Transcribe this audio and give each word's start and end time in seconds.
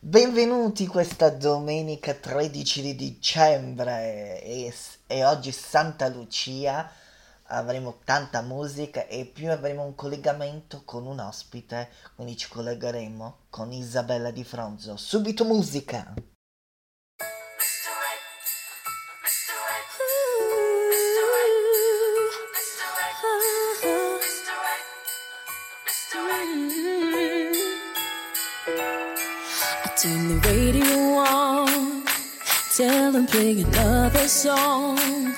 Benvenuti 0.00 0.86
questa 0.86 1.28
domenica 1.28 2.14
13 2.14 2.82
di 2.82 2.94
dicembre 2.94 4.40
e, 4.40 4.72
e 5.08 5.24
oggi 5.24 5.50
Santa 5.50 6.06
Lucia, 6.06 6.88
avremo 7.46 7.98
tanta 8.04 8.40
musica 8.40 9.08
e 9.08 9.24
più 9.26 9.50
avremo 9.50 9.82
un 9.82 9.96
collegamento 9.96 10.82
con 10.84 11.04
un 11.04 11.18
ospite, 11.18 11.90
quindi 12.14 12.36
ci 12.36 12.48
collegheremo 12.48 13.38
con 13.50 13.72
Isabella 13.72 14.30
Di 14.30 14.44
Fronzo. 14.44 14.96
Subito 14.96 15.44
musica! 15.44 16.14
Tell 32.78 33.10
them 33.10 33.26
play 33.26 33.60
another 33.60 34.28
song. 34.28 35.34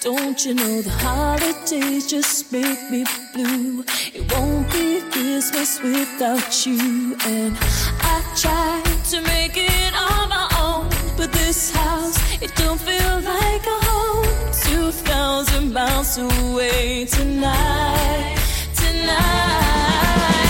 Don't 0.00 0.42
you 0.46 0.54
know 0.54 0.80
the 0.80 0.88
holidays 0.88 2.06
just 2.06 2.50
make 2.50 2.90
me 2.90 3.04
blue? 3.34 3.84
It 4.14 4.32
won't 4.32 4.72
be 4.72 5.02
Christmas 5.10 5.82
without 5.82 6.64
you. 6.64 7.14
And 7.26 7.54
I 8.14 8.22
tried 8.34 9.04
to 9.10 9.20
make 9.20 9.52
it 9.54 9.92
on 9.94 10.30
my 10.30 10.48
own, 10.64 10.88
but 11.18 11.30
this 11.30 11.70
house, 11.72 12.16
it 12.40 12.54
don't 12.56 12.80
feel 12.80 13.16
like 13.20 13.66
a 13.66 13.78
home. 13.90 14.24
Two 14.64 14.92
thousand 14.92 15.74
miles 15.74 16.16
away 16.16 17.04
tonight, 17.04 18.38
tonight. 18.74 20.41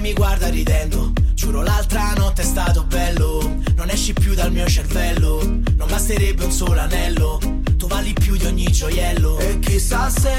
Mi 0.00 0.12
guarda 0.12 0.48
ridendo. 0.48 1.12
Giuro 1.34 1.62
l'altra 1.62 2.12
notte 2.16 2.42
è 2.42 2.44
stato 2.44 2.84
bello, 2.84 3.60
non 3.76 3.90
esci 3.90 4.12
più 4.12 4.34
dal 4.34 4.50
mio 4.50 4.66
cervello. 4.66 5.40
Non 5.42 5.88
basterebbe 5.88 6.44
un 6.44 6.50
solo 6.50 6.80
anello, 6.80 7.38
tu 7.76 7.86
vali 7.86 8.12
più 8.12 8.36
di 8.36 8.46
ogni 8.46 8.70
gioiello. 8.70 9.38
E 9.38 9.58
chissà 9.58 10.08
se 10.10 10.32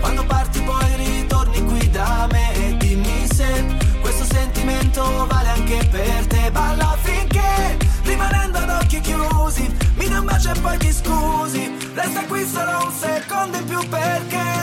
quando 0.00 0.24
parti 0.26 0.60
poi 0.62 0.96
ritorni 0.96 1.64
qui 1.64 1.90
da 1.90 2.28
me 2.30 2.54
e 2.54 2.76
dimmi 2.76 3.26
se 3.32 3.64
questo 4.00 4.24
sentimento 4.24 5.26
vale 5.26 5.48
anche 5.48 5.86
per 5.90 6.26
te. 6.26 6.50
Balla 6.50 6.96
finché 7.02 7.76
rimanendo 8.02 8.58
ad 8.58 8.70
occhi 8.70 9.00
chiusi 9.00 9.72
mi 9.96 10.06
un 10.06 10.24
bacio 10.24 10.50
e 10.50 10.60
poi 10.60 10.78
ti 10.78 10.92
scusi 10.92 11.72
Resta 11.94 12.24
qui 12.26 12.46
solo 12.46 12.86
un 12.86 12.92
secondo 12.92 13.56
in 13.56 13.64
più 13.64 13.88
perché 13.88 14.53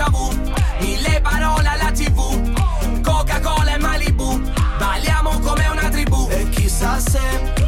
déjà 0.00 0.10
vu 0.10 0.36
Mille 0.80 1.20
parole 1.22 1.66
alla 1.66 1.92
tv 1.92 3.02
Coca-Cola 3.02 3.74
e 3.74 3.78
Malibu. 3.78 4.40
Balliamo 4.78 5.38
come 5.40 5.66
una 5.68 5.88
tribù. 5.90 6.26
E 6.30 6.48
chissà 6.50 6.98
se 6.98 7.59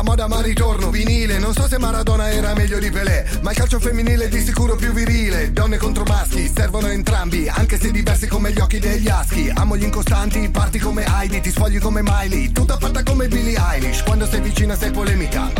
Non 0.00 0.08
seguo 0.08 0.14
la 0.16 0.24
moda 0.24 0.28
ma 0.28 0.40
ritorno. 0.40 0.90
Vinile 0.90 1.38
Non 1.38 1.52
so 1.52 1.68
se 1.68 1.78
Maradona 1.78 2.30
era 2.30 2.54
meglio 2.54 2.78
di 2.78 2.90
Pelé 2.90 3.26
Ma 3.42 3.50
il 3.50 3.56
calcio 3.56 3.78
femminile 3.78 4.24
è 4.24 4.28
di 4.28 4.40
sicuro 4.40 4.74
più 4.74 4.92
virile. 4.92 5.52
Donne 5.52 5.76
contro 5.76 6.04
maschi, 6.04 6.50
servono 6.52 6.88
entrambi 6.88 7.48
Anche 7.48 7.78
se 7.78 7.90
diversi 7.90 8.26
come 8.26 8.52
gli 8.52 8.60
occhi 8.60 8.78
degli 8.78 9.08
aschi. 9.08 9.50
Amo 9.54 9.76
gli 9.76 9.82
incostanti, 9.82 10.48
parti 10.48 10.78
come 10.78 11.04
Heidi 11.04 11.40
Ti 11.40 11.50
sfogli 11.50 11.78
come 11.78 12.00
Miley, 12.02 12.52
tutta 12.52 12.78
fatta 12.78 13.02
come 13.02 13.28
Billie 13.28 13.58
Eilish. 13.72 14.02
Quando 14.02 14.26
sei 14.26 14.40
vicina 14.40 14.74
sei 14.74 14.90
polemica. 14.90 15.50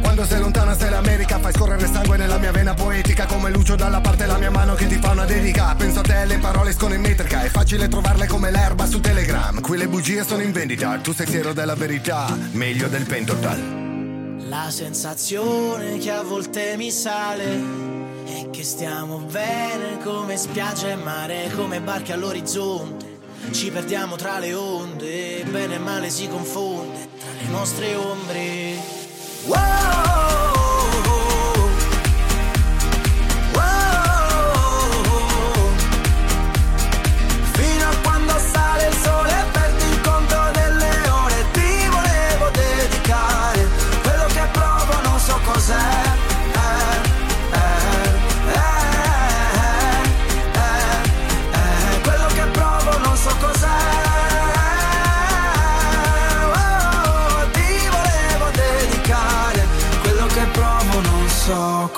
Quando 0.00 0.24
sei 0.24 0.40
lontana 0.40 0.76
sei 0.76 0.90
l'America. 0.90 1.38
Fai 1.38 1.52
scorrere 1.52 1.86
sangue 1.86 2.16
nella 2.16 2.38
mia 2.38 2.52
vena 2.52 2.74
poetica 2.74 3.26
Come 3.26 3.50
Lucio 3.50 3.74
dalla 3.74 4.00
parte 4.00 4.26
la 4.26 4.38
mia 4.38 4.50
mano 4.50 4.74
che 4.74 4.86
ti 4.86 4.98
fa 5.00 5.10
una 5.10 5.24
dedica. 5.24 5.74
Penso 5.74 6.00
a 6.00 6.02
te, 6.02 6.24
le 6.24 6.38
parole 6.38 6.70
escono 6.70 6.94
in 6.94 7.00
metrica 7.00 7.42
È 7.42 7.48
facile 7.48 7.88
trovarle 7.88 8.26
come 8.26 8.50
l'erba 8.50 8.86
su 8.86 9.00
Telegram. 9.00 9.60
Qui 9.60 9.76
le 9.76 9.88
bugie 9.88 10.24
sono 10.24 10.42
in 10.42 10.52
vendita 10.52 10.98
Tu 10.98 11.12
sei 11.12 11.26
fiero 11.26 11.52
della 11.52 11.74
verità 11.74 12.36
Meglio 12.52 12.88
del 12.88 13.04
pentotal 13.04 13.87
La 14.46 14.70
sensazione 14.70 15.98
che 15.98 16.10
a 16.10 16.22
volte 16.22 16.76
mi 16.76 16.90
sale 16.90 17.60
è 18.24 18.50
che 18.50 18.62
stiamo 18.62 19.18
bene 19.18 19.98
come 20.02 20.36
spiaggia 20.36 20.88
e 20.88 20.96
mare, 20.96 21.50
come 21.54 21.80
barche 21.80 22.12
all'orizzonte. 22.12 23.18
Ci 23.50 23.70
perdiamo 23.70 24.16
tra 24.16 24.38
le 24.38 24.54
onde, 24.54 25.44
bene 25.50 25.74
e 25.74 25.78
male 25.78 26.10
si 26.10 26.28
confonde 26.28 27.08
tra 27.18 27.30
le 27.40 27.48
nostre 27.48 27.94
ombre. 27.94 28.76
Wow! 29.46 30.67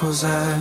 Cos'è. 0.00 0.56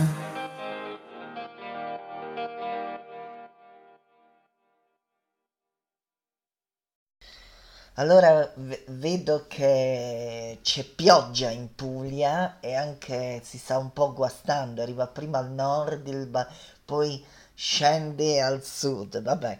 Allora 7.94 8.52
vedo 8.88 9.46
che 9.48 10.58
c'è 10.62 10.84
pioggia 10.84 11.48
in 11.50 11.74
Puglia 11.74 12.60
e 12.60 12.74
anche 12.74 13.40
si 13.42 13.56
sta 13.58 13.78
un 13.78 13.92
po' 13.92 14.12
guastando, 14.12 14.82
arriva 14.82 15.06
prima 15.06 15.38
al 15.38 15.50
nord, 15.50 16.26
ba- 16.26 16.46
poi 16.84 17.24
scende 17.54 18.40
al 18.42 18.62
sud, 18.62 19.22
vabbè. 19.22 19.58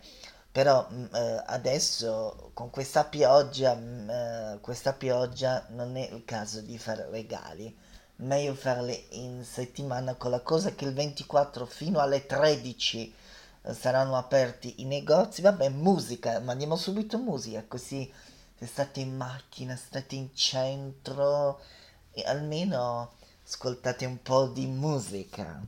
Però 0.52 0.86
mh, 0.90 1.08
eh, 1.14 1.42
adesso 1.46 2.50
con 2.54 2.70
questa 2.70 3.04
pioggia, 3.04 3.74
mh, 3.74 4.10
eh, 4.10 4.58
questa 4.60 4.92
pioggia 4.92 5.64
non 5.70 5.96
è 5.96 6.08
il 6.12 6.24
caso 6.24 6.60
di 6.60 6.76
fare 6.78 7.08
regali, 7.10 7.74
meglio 8.20 8.54
farli 8.54 9.06
in 9.10 9.44
settimana 9.44 10.14
con 10.14 10.30
la 10.30 10.40
cosa 10.40 10.74
che 10.74 10.84
il 10.84 10.92
24 10.92 11.66
fino 11.66 12.00
alle 12.00 12.26
13 12.26 13.14
eh, 13.62 13.74
saranno 13.74 14.16
aperti 14.16 14.82
i 14.82 14.84
negozi. 14.84 15.42
Vabbè, 15.42 15.68
musica, 15.68 16.38
mandiamo 16.40 16.76
subito 16.76 17.18
musica, 17.18 17.64
così 17.66 18.10
se 18.56 18.66
state 18.66 19.00
in 19.00 19.16
macchina, 19.16 19.76
state 19.76 20.14
in 20.16 20.34
centro 20.34 21.60
e 22.12 22.22
almeno 22.26 23.12
ascoltate 23.44 24.04
un 24.04 24.20
po' 24.22 24.46
di 24.48 24.66
musica. 24.66 25.60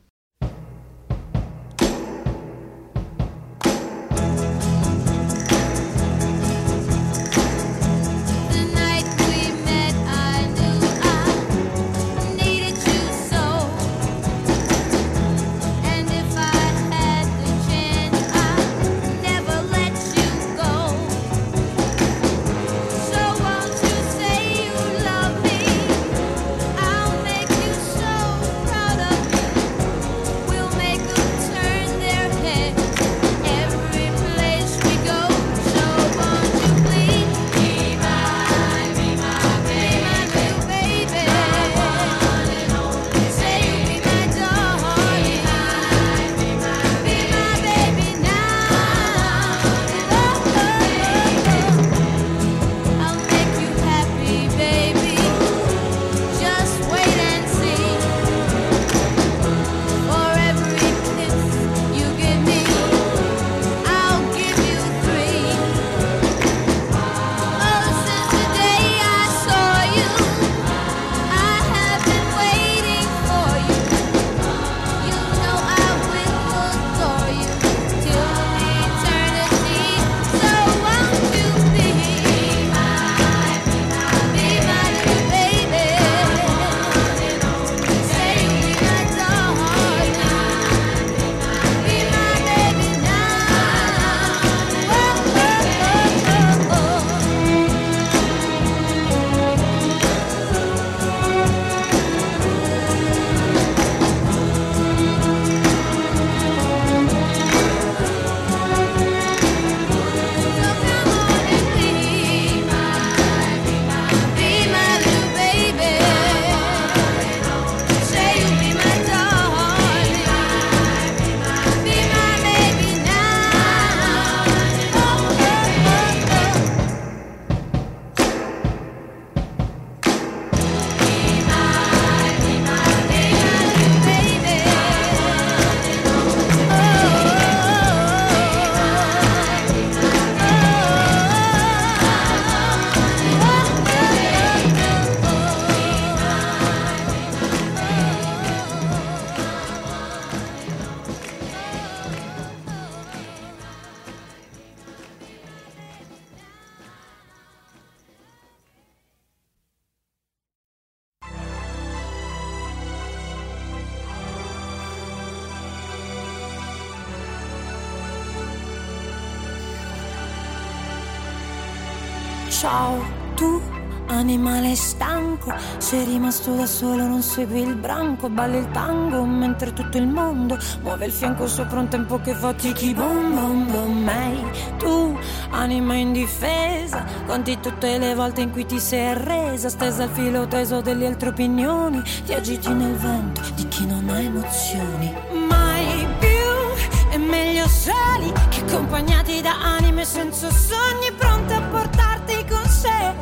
Sei 175.92 176.04
rimasto 176.06 176.54
da 176.54 176.64
solo, 176.64 177.06
non 177.06 177.20
segui 177.20 177.61
il 177.61 177.76
branco, 177.76 178.30
balli 178.30 178.56
il 178.56 178.70
tango 178.70 179.26
mentre 179.26 179.75
tutto 179.75 179.99
il 179.99 180.06
mondo 180.06 180.56
muove 180.80 181.04
il 181.04 181.12
fianco 181.12 181.46
sopra 181.46 181.80
un 181.80 181.88
tempo 181.88 182.18
che 182.18 182.32
fa 182.32 182.54
tiki 182.54 182.94
bom 182.94 183.34
bom 183.34 183.70
bom. 183.70 184.08
Ehi, 184.08 184.42
tu 184.78 185.14
anima 185.50 185.92
indifesa, 185.96 187.04
conti 187.26 187.61
tutte 187.61 187.99
le 187.99 188.14
volte 188.14 188.40
in 188.40 188.52
cui 188.52 188.64
ti 188.64 188.80
sei 188.80 189.08
arresa, 189.08 189.68
stesa 189.68 190.04
al 190.04 190.08
filo 190.08 190.46
teso 190.46 190.80
delle 190.80 191.06
altre 191.06 191.28
opinioni, 191.28 192.02
ti 192.25 192.32
agiti 192.32 192.72
nel 192.72 192.96
vento 192.96 193.42
di 193.54 193.68
chi 193.68 193.84
non 193.84 194.08
ha 194.08 194.18
emozioni. 194.18 195.14
Mai 195.46 196.06
più 196.20 197.11
è 197.11 197.18
meglio 197.18 197.68
soli 197.68 198.32
che 198.49 198.62
accompagnati 198.62 199.42
da 199.42 199.61
anime 199.61 200.06
senza 200.06 200.50
sogni 200.50 201.12
pronte 201.18 201.52
a 201.52 201.61
portarti 201.61 202.46
con 202.49 202.66
sé, 202.66 203.12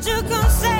giù 0.00 0.24
con 0.24 0.50
sé. 0.50 0.75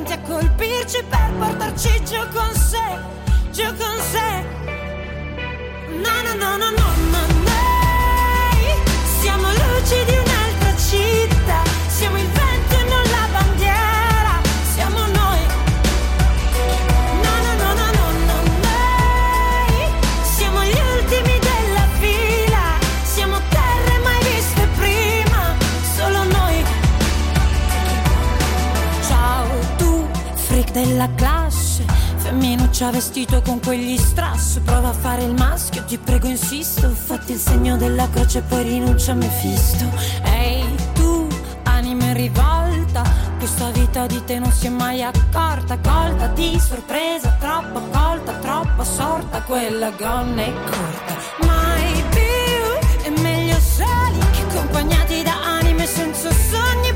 Pronti 0.00 0.12
a 0.12 0.18
colpirci 0.20 1.04
per 1.08 1.30
portarci 1.38 2.02
giù 2.04 2.18
con 2.32 2.54
sé, 2.54 2.98
giù 3.50 3.64
con 3.64 4.00
sé. 4.10 4.44
No, 5.88 6.22
no, 6.22 6.34
no, 6.34 6.56
no, 6.56 6.70
no, 6.70 6.94
no, 7.10 7.26
noi 7.44 8.82
siamo 9.20 9.48
luci 9.50 10.04
della 31.00 31.14
classe, 31.14 31.84
femminuccia 32.16 32.90
vestito 32.90 33.40
con 33.40 33.58
quegli 33.60 33.96
strass, 33.96 34.58
prova 34.58 34.88
a 34.88 34.92
fare 34.92 35.22
il 35.22 35.32
maschio, 35.32 35.82
ti 35.84 35.96
prego 35.96 36.26
insisto, 36.26 36.90
fatti 36.90 37.32
il 37.32 37.38
segno 37.38 37.78
della 37.78 38.06
croce 38.10 38.42
poi 38.42 38.64
rinuncia 38.64 39.12
a 39.12 39.14
Mefisto. 39.14 39.86
Ehi 40.24 40.76
tu, 40.92 41.26
anima 41.62 42.04
in 42.04 42.14
rivolta, 42.14 43.02
questa 43.38 43.70
vita 43.70 44.06
di 44.06 44.22
te 44.26 44.38
non 44.38 44.52
si 44.52 44.66
è 44.66 44.68
mai 44.68 45.02
accorta, 45.02 45.78
colta 45.78 46.26
di 46.34 46.60
sorpresa, 46.60 47.34
troppo 47.40 47.80
colta, 47.90 48.32
troppo 48.34 48.84
sorta, 48.84 49.40
quella 49.42 49.90
gonna 49.92 50.42
è 50.42 50.52
corta. 50.52 51.46
Mai 51.46 52.04
più 52.10 53.10
è 53.10 53.20
meglio 53.20 53.58
soli 53.58 54.18
che 54.32 54.42
accompagnati 54.42 55.22
da 55.22 55.56
anime 55.60 55.86
senza 55.86 56.30
sogni, 56.30 56.89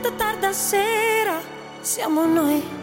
aperte 0.00 0.16
tarda 0.16 0.52
sera, 0.52 1.40
siamo 1.82 2.24
noi. 2.24 2.79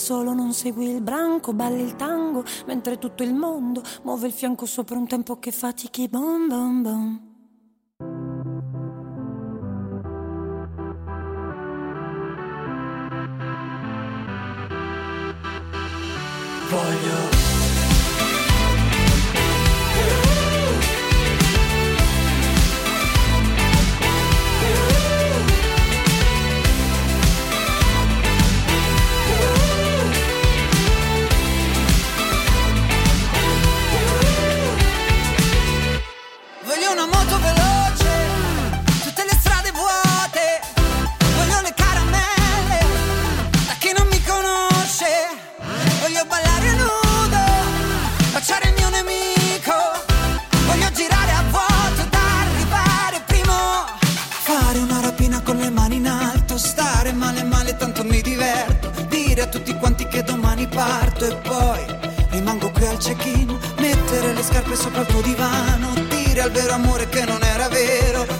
Solo, 0.00 0.32
non 0.32 0.52
segui 0.52 0.88
il 0.88 1.02
branco, 1.02 1.52
balli 1.52 1.82
il 1.82 1.94
tango, 1.94 2.42
mentre 2.66 2.98
tutto 2.98 3.22
il 3.22 3.34
mondo 3.34 3.82
muove 4.02 4.26
il 4.28 4.32
fianco 4.32 4.64
sopra 4.66 4.96
un 4.96 5.06
tempo 5.06 5.38
che 5.38 5.52
fatichi 5.52 6.08
bom 6.08 6.48
bom 6.48 6.82
bom. 6.82 7.20
Voglio 16.70 17.09
scarpe 64.50 64.74
sopra 64.74 65.02
il 65.02 65.06
tuo 65.06 65.20
divano, 65.20 65.94
dire 66.08 66.40
al 66.40 66.50
vero 66.50 66.72
amore 66.74 67.08
che 67.08 67.24
non 67.24 67.40
era 67.42 67.68
vero. 67.68 68.39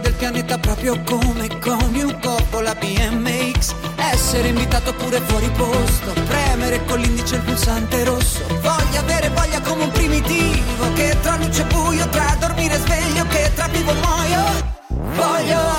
Del 0.00 0.14
pianeta 0.14 0.58
proprio 0.58 1.02
come 1.02 1.48
coni 1.58 2.02
un 2.02 2.16
corpo 2.20 2.60
la 2.60 2.72
BMX 2.74 3.74
Essere 3.96 4.48
invitato 4.48 4.94
pure 4.94 5.20
fuori 5.20 5.50
posto 5.56 6.12
Premere 6.26 6.84
con 6.84 7.00
l'indice 7.00 7.34
il 7.34 7.42
pulsante 7.42 8.04
rosso. 8.04 8.44
Voglio 8.60 9.00
avere 9.00 9.28
voglia 9.30 9.60
come 9.60 9.84
un 9.84 9.90
primitivo 9.90 10.92
Che 10.94 11.16
tra 11.20 11.36
luce 11.36 11.62
e 11.62 11.64
buio, 11.64 12.08
tra 12.10 12.36
dormire 12.38 12.74
e 12.74 12.78
sveglio 12.78 13.26
Che 13.26 13.52
tra 13.54 13.66
vivo 13.66 13.90
e 13.90 13.94
muoio. 13.94 14.76
Voglio 15.16 15.77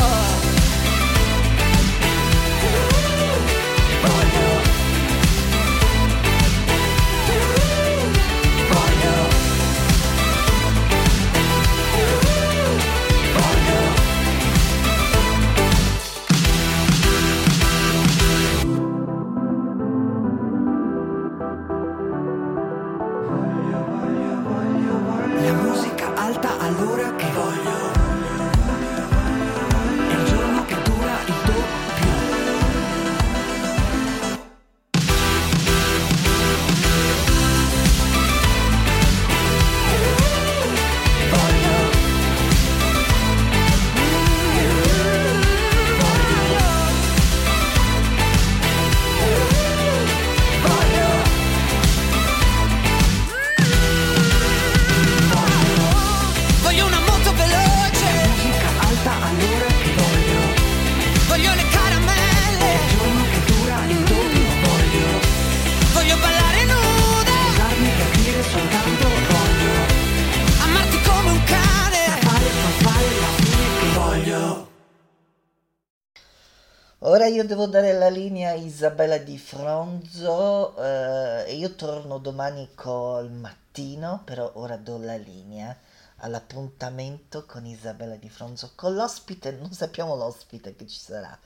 Ora 77.20 77.28
io 77.28 77.44
devo 77.44 77.68
dare 77.68 77.92
la 77.92 78.08
linea 78.08 78.52
a 78.52 78.54
Isabella 78.54 79.18
Di 79.18 79.38
Fronzo 79.38 80.74
eh, 80.82 81.54
io 81.54 81.76
torno 81.76 82.18
domani 82.18 82.70
col 82.74 83.30
mattino, 83.30 84.22
però 84.24 84.50
ora 84.54 84.78
do 84.78 84.98
la 84.98 85.18
linea 85.18 85.76
all'appuntamento 86.20 87.46
con 87.46 87.66
Isabella 87.66 88.16
Di 88.16 88.30
Fronzo, 88.30 88.72
con 88.74 88.96
l'ospite, 88.96 89.52
non 89.52 89.74
sappiamo 89.74 90.16
l'ospite 90.16 90.78
che 90.78 90.88
ci 90.88 90.98
sarà. 90.98 91.38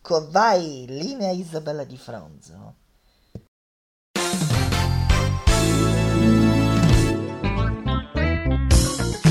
Co- 0.00 0.30
vai, 0.30 0.86
linea 0.88 1.30
Isabella 1.30 1.84
Di 1.84 1.98
Fronzo. 1.98 2.74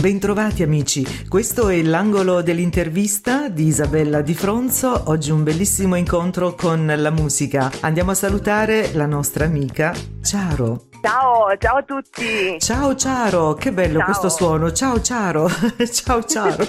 Bentrovati 0.08 0.64
amici, 0.64 1.06
questo 1.28 1.68
è 1.68 1.82
l'angolo 1.82 2.42
dell'intervista 2.42 3.50
di 3.50 3.66
Isabella 3.66 4.22
Di 4.22 4.34
Fronzo, 4.34 5.10
oggi 5.10 5.32
un 5.32 5.44
bellissimo 5.44 5.96
incontro 5.96 6.56
con 6.56 6.86
la 6.96 7.12
musica. 7.12 7.70
Andiamo 7.82 8.12
a 8.12 8.16
salutare 8.16 8.94
la 8.94 9.06
nostra 9.06 9.44
amica 9.44 9.94
Ciaro. 10.24 10.87
Ciao, 11.08 11.56
ciao 11.58 11.78
a 11.78 11.84
tutti. 11.84 12.60
Ciao 12.60 12.94
Ciaro, 12.94 13.54
che 13.54 13.72
bello 13.72 14.00
Ciao. 14.00 14.06
questo 14.08 14.28
suono, 14.28 14.74
ciao 14.74 15.02
Ciaro, 15.02 15.48
ciao 15.90 16.22
Ciaro. 16.26 16.66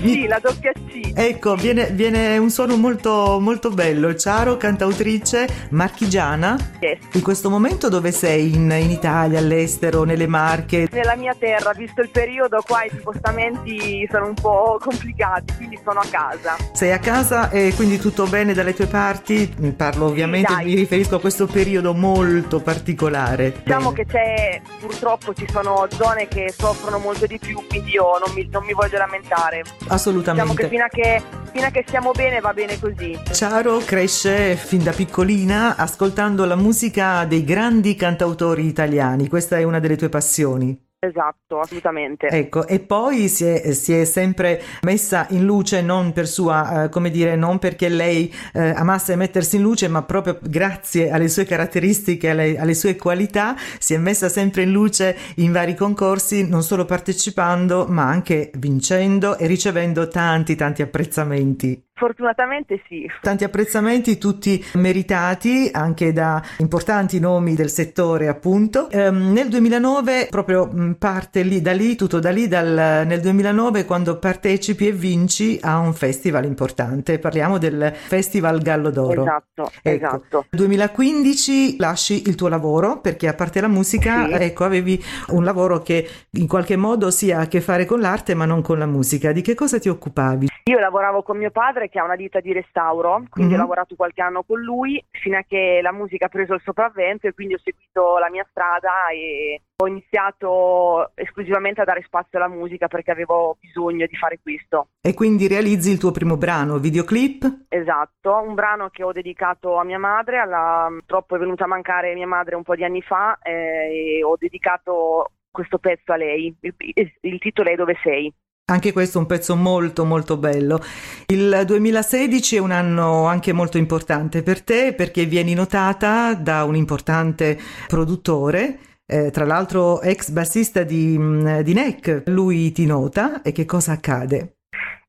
Sì, 0.00 0.28
la 0.28 0.38
doppia 0.40 0.70
C. 0.70 1.10
Ecco, 1.12 1.56
viene, 1.56 1.90
viene 1.90 2.38
un 2.38 2.48
suono 2.48 2.76
molto, 2.76 3.40
molto 3.40 3.70
bello. 3.70 4.14
Ciaro, 4.14 4.56
cantautrice 4.56 5.66
marchigiana. 5.70 6.56
Yes. 6.78 6.98
In 7.14 7.22
questo 7.22 7.50
momento 7.50 7.88
dove 7.88 8.12
sei? 8.12 8.54
In, 8.54 8.70
in 8.70 8.90
Italia, 8.90 9.40
all'estero, 9.40 10.04
nelle 10.04 10.28
Marche? 10.28 10.88
Nella 10.92 11.16
mia 11.16 11.34
terra, 11.36 11.72
visto 11.72 12.02
il 12.02 12.10
periodo, 12.10 12.62
qua 12.64 12.84
i 12.84 12.90
spostamenti 12.96 14.08
sono 14.08 14.26
un 14.26 14.34
po' 14.34 14.78
complicati, 14.80 15.54
quindi 15.56 15.76
sono 15.84 15.98
a 15.98 16.06
casa. 16.08 16.56
Sei 16.72 16.92
a 16.92 17.00
casa 17.00 17.50
e 17.50 17.72
quindi 17.74 17.98
tutto 17.98 18.28
bene 18.28 18.54
dalle 18.54 18.74
tue 18.74 18.86
parti? 18.86 19.52
Parlo 19.76 20.06
ovviamente, 20.06 20.52
dai. 20.52 20.66
mi 20.66 20.74
riferisco 20.74 21.16
a 21.16 21.20
questo 21.20 21.46
periodo 21.46 21.94
molto 21.94 22.60
particolare. 22.60 23.70
Diciamo 23.72 23.92
Bene. 23.92 24.04
che 24.04 24.12
c'è, 24.12 24.62
purtroppo 24.80 25.32
ci 25.32 25.46
sono 25.50 25.86
zone 25.88 26.28
che 26.28 26.52
soffrono 26.54 26.98
molto 26.98 27.24
di 27.24 27.38
più, 27.38 27.58
quindi 27.66 27.92
io 27.92 28.18
non 28.18 28.34
mi, 28.34 28.46
non 28.50 28.64
mi 28.64 28.74
voglio 28.74 28.98
lamentare. 28.98 29.62
Diciamo 29.62 29.94
Assolutamente. 29.94 30.54
che 30.62 30.68
fino 30.68 30.84
a 30.84 30.88
che, 30.88 31.22
fino 31.52 31.66
a 31.66 31.70
che 31.70 31.84
stiamo 31.86 32.10
bene 32.10 32.40
va 32.40 32.52
bene 32.52 32.78
così. 32.78 33.18
Ciaro 33.32 33.78
cresce 33.78 34.56
fin 34.56 34.82
da 34.82 34.92
piccolina 34.92 35.76
ascoltando 35.76 36.44
la 36.44 36.56
musica 36.56 37.24
dei 37.24 37.44
grandi 37.44 37.94
cantautori 37.94 38.66
italiani, 38.66 39.26
questa 39.28 39.56
è 39.56 39.62
una 39.62 39.80
delle 39.80 39.96
tue 39.96 40.10
passioni. 40.10 40.78
Esatto, 41.04 41.58
assolutamente. 41.58 42.28
Ecco, 42.28 42.64
e 42.64 42.78
poi 42.78 43.26
si 43.26 43.44
è, 43.44 43.72
si 43.72 43.92
è 43.92 44.04
sempre 44.04 44.62
messa 44.82 45.26
in 45.30 45.44
luce 45.44 45.82
non 45.82 46.12
per 46.12 46.28
sua, 46.28 46.84
eh, 46.84 46.88
come 46.90 47.10
dire, 47.10 47.34
non 47.34 47.58
perché 47.58 47.88
lei 47.88 48.32
eh, 48.52 48.68
amasse 48.68 49.16
mettersi 49.16 49.56
in 49.56 49.62
luce, 49.62 49.88
ma 49.88 50.04
proprio 50.04 50.38
grazie 50.40 51.10
alle 51.10 51.26
sue 51.26 51.44
caratteristiche, 51.44 52.30
alle, 52.30 52.56
alle 52.56 52.74
sue 52.74 52.94
qualità, 52.94 53.56
si 53.80 53.94
è 53.94 53.98
messa 53.98 54.28
sempre 54.28 54.62
in 54.62 54.70
luce 54.70 55.16
in 55.38 55.50
vari 55.50 55.74
concorsi, 55.74 56.48
non 56.48 56.62
solo 56.62 56.84
partecipando, 56.84 57.86
ma 57.88 58.04
anche 58.04 58.52
vincendo 58.58 59.36
e 59.36 59.48
ricevendo 59.48 60.06
tanti, 60.06 60.54
tanti 60.54 60.82
apprezzamenti. 60.82 61.82
Fortunatamente 62.06 62.82
sì. 62.88 63.06
Tanti 63.20 63.44
apprezzamenti, 63.44 64.18
tutti 64.18 64.62
meritati 64.74 65.68
anche 65.72 66.12
da 66.12 66.42
importanti 66.58 67.20
nomi 67.20 67.54
del 67.54 67.70
settore, 67.70 68.26
appunto. 68.26 68.90
Ehm, 68.90 69.30
nel 69.32 69.48
2009, 69.48 70.26
proprio 70.28 70.66
mh, 70.66 70.96
parte 70.98 71.42
lì, 71.42 71.60
da 71.62 71.70
lì, 71.72 71.94
tutto 71.94 72.18
da 72.18 72.30
lì, 72.30 72.48
dal, 72.48 73.04
nel 73.06 73.20
2009, 73.20 73.84
quando 73.84 74.18
partecipi 74.18 74.88
e 74.88 74.92
vinci 74.92 75.60
a 75.62 75.78
un 75.78 75.94
festival 75.94 76.44
importante. 76.44 77.20
Parliamo 77.20 77.58
del 77.58 77.92
Festival 77.94 78.60
Gallo 78.60 78.90
d'Oro. 78.90 79.22
Esatto, 79.22 79.70
Ecco. 79.82 80.06
esatto. 80.06 80.46
2015 80.50 81.76
lasci 81.78 82.22
il 82.26 82.34
tuo 82.34 82.48
lavoro 82.48 83.00
perché 83.00 83.28
a 83.28 83.34
parte 83.34 83.60
la 83.60 83.68
musica, 83.68 84.26
Sì. 84.26 84.32
ecco, 84.42 84.64
avevi 84.64 85.00
un 85.28 85.44
lavoro 85.44 85.82
che 85.82 86.08
in 86.32 86.48
qualche 86.48 86.74
modo 86.74 87.12
sia 87.12 87.38
a 87.38 87.46
che 87.46 87.60
fare 87.60 87.84
con 87.84 88.00
l'arte 88.00 88.34
ma 88.34 88.44
non 88.44 88.60
con 88.60 88.78
la 88.78 88.86
musica. 88.86 89.30
Di 89.30 89.40
che 89.40 89.54
cosa 89.54 89.78
ti 89.78 89.88
occupavi? 89.88 90.48
Io 90.64 90.78
lavoravo 90.78 91.22
con 91.22 91.38
mio 91.38 91.50
padre 91.50 91.88
che 91.88 91.98
ha 91.98 92.04
una 92.04 92.14
ditta 92.14 92.38
di 92.38 92.52
restauro, 92.52 93.24
quindi 93.30 93.54
Mhm. 93.54 93.58
ho 93.58 93.62
lavorato 93.62 93.96
qualche 93.96 94.22
anno 94.22 94.44
con 94.44 94.60
lui 94.60 95.04
fino 95.10 95.36
a 95.36 95.42
che 95.42 95.80
la 95.82 95.90
musica 95.92 96.26
ha 96.26 96.28
preso 96.28 96.54
il 96.54 96.60
sopravvento 96.64 97.26
e 97.26 97.32
quindi 97.34 97.54
ho 97.54 97.58
seguito 97.58 98.18
la 98.18 98.30
mia 98.30 98.46
strada 98.48 99.08
e 99.12 99.60
ho 99.76 99.86
iniziato 99.88 101.10
esclusivamente 101.16 101.80
a 101.80 101.84
dare 101.84 102.02
spazio 102.02 102.38
alla 102.38 102.46
musica 102.48 102.86
perché 102.86 103.10
avevo 103.10 103.56
bisogno 103.60 104.06
di 104.06 104.14
fare 104.16 104.38
questo. 104.40 104.88
E 105.00 105.14
quindi 105.14 105.48
realizzi 105.48 105.90
il 105.90 105.98
tuo 105.98 106.12
primo 106.12 106.36
brano, 106.36 106.78
videoclip? 106.78 107.64
Esatto, 107.68 108.36
un 108.36 108.54
brano 108.54 108.88
che 108.90 109.02
ho 109.02 109.10
dedicato 109.10 109.76
a 109.78 109.84
mia 109.84 109.98
madre, 109.98 110.38
alla- 110.38 110.86
purtroppo 110.90 111.34
è 111.34 111.38
venuta 111.40 111.64
a 111.64 111.68
mancare 111.68 112.14
mia 112.14 112.28
madre 112.28 112.54
un 112.54 112.62
po' 112.62 112.76
di 112.76 112.84
anni 112.84 113.02
fa 113.02 113.36
eh, 113.42 114.18
e 114.18 114.22
ho 114.22 114.36
dedicato 114.38 115.32
questo 115.50 115.78
pezzo 115.78 116.12
a 116.12 116.16
lei. 116.16 116.54
Il, 116.60 117.12
il 117.20 117.38
titolo 117.40 117.68
è 117.70 117.74
Dove 117.74 117.96
sei? 118.02 118.32
Anche 118.72 118.94
questo 118.94 119.18
è 119.18 119.20
un 119.20 119.26
pezzo 119.26 119.54
molto 119.54 120.06
molto 120.06 120.38
bello. 120.38 120.78
Il 121.26 121.64
2016 121.66 122.56
è 122.56 122.58
un 122.58 122.70
anno 122.70 123.26
anche 123.26 123.52
molto 123.52 123.76
importante 123.76 124.42
per 124.42 124.62
te 124.62 124.94
perché 124.94 125.26
vieni 125.26 125.52
notata 125.52 126.32
da 126.34 126.64
un 126.64 126.74
importante 126.74 127.58
produttore, 127.86 128.78
eh, 129.04 129.30
tra 129.30 129.44
l'altro 129.44 130.00
ex 130.00 130.30
bassista 130.30 130.84
di, 130.84 131.18
mm, 131.18 131.58
di 131.58 131.74
NEC. 131.74 132.22
Lui 132.28 132.72
ti 132.72 132.86
nota 132.86 133.42
e 133.42 133.52
che 133.52 133.66
cosa 133.66 133.92
accade? 133.92 134.54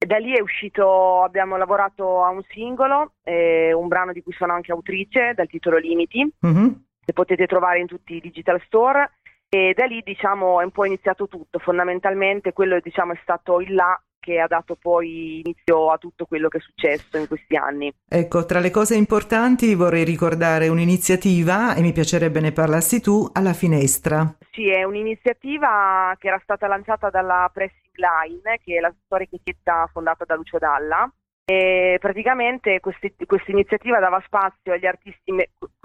Da 0.06 0.18
lì 0.18 0.36
è 0.36 0.42
uscito, 0.42 1.24
abbiamo 1.24 1.56
lavorato 1.56 2.22
a 2.22 2.32
un 2.32 2.42
singolo, 2.54 3.14
eh, 3.24 3.72
un 3.72 3.88
brano 3.88 4.12
di 4.12 4.22
cui 4.22 4.34
sono 4.34 4.52
anche 4.52 4.74
autrice, 4.74 5.32
dal 5.34 5.48
titolo 5.48 5.78
Limiti, 5.78 6.30
Mhm. 6.42 6.84
che 7.06 7.14
potete 7.14 7.46
trovare 7.48 7.80
in 7.80 7.88
tutti 7.88 8.16
i 8.16 8.20
digital 8.20 8.62
store. 8.66 9.10
E 9.54 9.76
da 9.76 9.86
lì 9.86 10.02
diciamo 10.02 10.62
è 10.62 10.64
un 10.64 10.72
po' 10.72 10.84
iniziato 10.84 11.28
tutto, 11.28 11.60
fondamentalmente 11.60 12.54
quello 12.54 12.80
diciamo 12.80 13.14
è 13.14 13.20
stato 13.22 13.60
il 13.60 13.76
là 13.76 14.02
che 14.20 14.40
ha 14.40 14.48
dato 14.48 14.76
poi 14.76 15.42
inizio 15.46 15.92
a 15.92 16.00
tutto 16.00 16.26
quello 16.26 16.48
che 16.48 16.58
è 16.58 16.62
successo 16.62 17.18
in 17.18 17.28
questi 17.28 17.56
anni. 17.56 17.94
Ecco, 18.10 18.46
tra 18.46 18.60
le 18.60 18.72
cose 18.72 18.96
importanti 18.96 19.76
vorrei 19.76 20.06
ricordare 20.06 20.70
un'iniziativa, 20.70 21.76
e 21.76 21.82
mi 21.82 21.92
piacerebbe 21.92 22.40
ne 22.40 22.52
parlassi 22.52 23.00
tu, 23.00 23.30
alla 23.32 23.54
finestra. 23.54 24.36
Sì, 24.50 24.70
è 24.70 24.84
un'iniziativa 24.86 26.16
che 26.18 26.30
era 26.30 26.40
stata 26.42 26.66
lanciata 26.66 27.12
dalla 27.12 27.48
Pressing 27.54 27.94
Line, 27.94 28.60
che 28.64 28.78
è 28.78 28.80
la 28.80 28.92
storica 29.06 29.36
etichetta 29.36 29.88
fondata 29.92 30.26
da 30.26 30.34
Lucio 30.36 30.58
Dalla. 30.58 31.08
E 31.46 31.98
praticamente 32.00 32.80
questa 32.80 33.52
iniziativa 33.52 34.00
dava 34.00 34.24
spazio 34.26 34.72
agli 34.72 34.86
artisti 34.86 35.32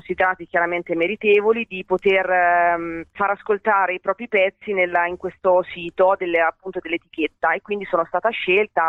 considerati 0.08 0.46
chiaramente 0.46 0.94
meritevoli 0.94 1.66
di 1.68 1.84
poter 1.84 2.28
ehm, 2.30 3.04
far 3.12 3.30
ascoltare 3.30 3.94
i 3.94 4.00
propri 4.00 4.26
pezzi 4.26 4.72
nella- 4.72 5.06
in 5.06 5.18
questo 5.18 5.62
sito 5.74 6.14
delle- 6.18 6.40
appunto 6.40 6.78
dell'etichetta 6.80 7.52
e 7.52 7.60
quindi 7.60 7.84
sono 7.84 8.04
stata 8.06 8.30
scelta, 8.30 8.82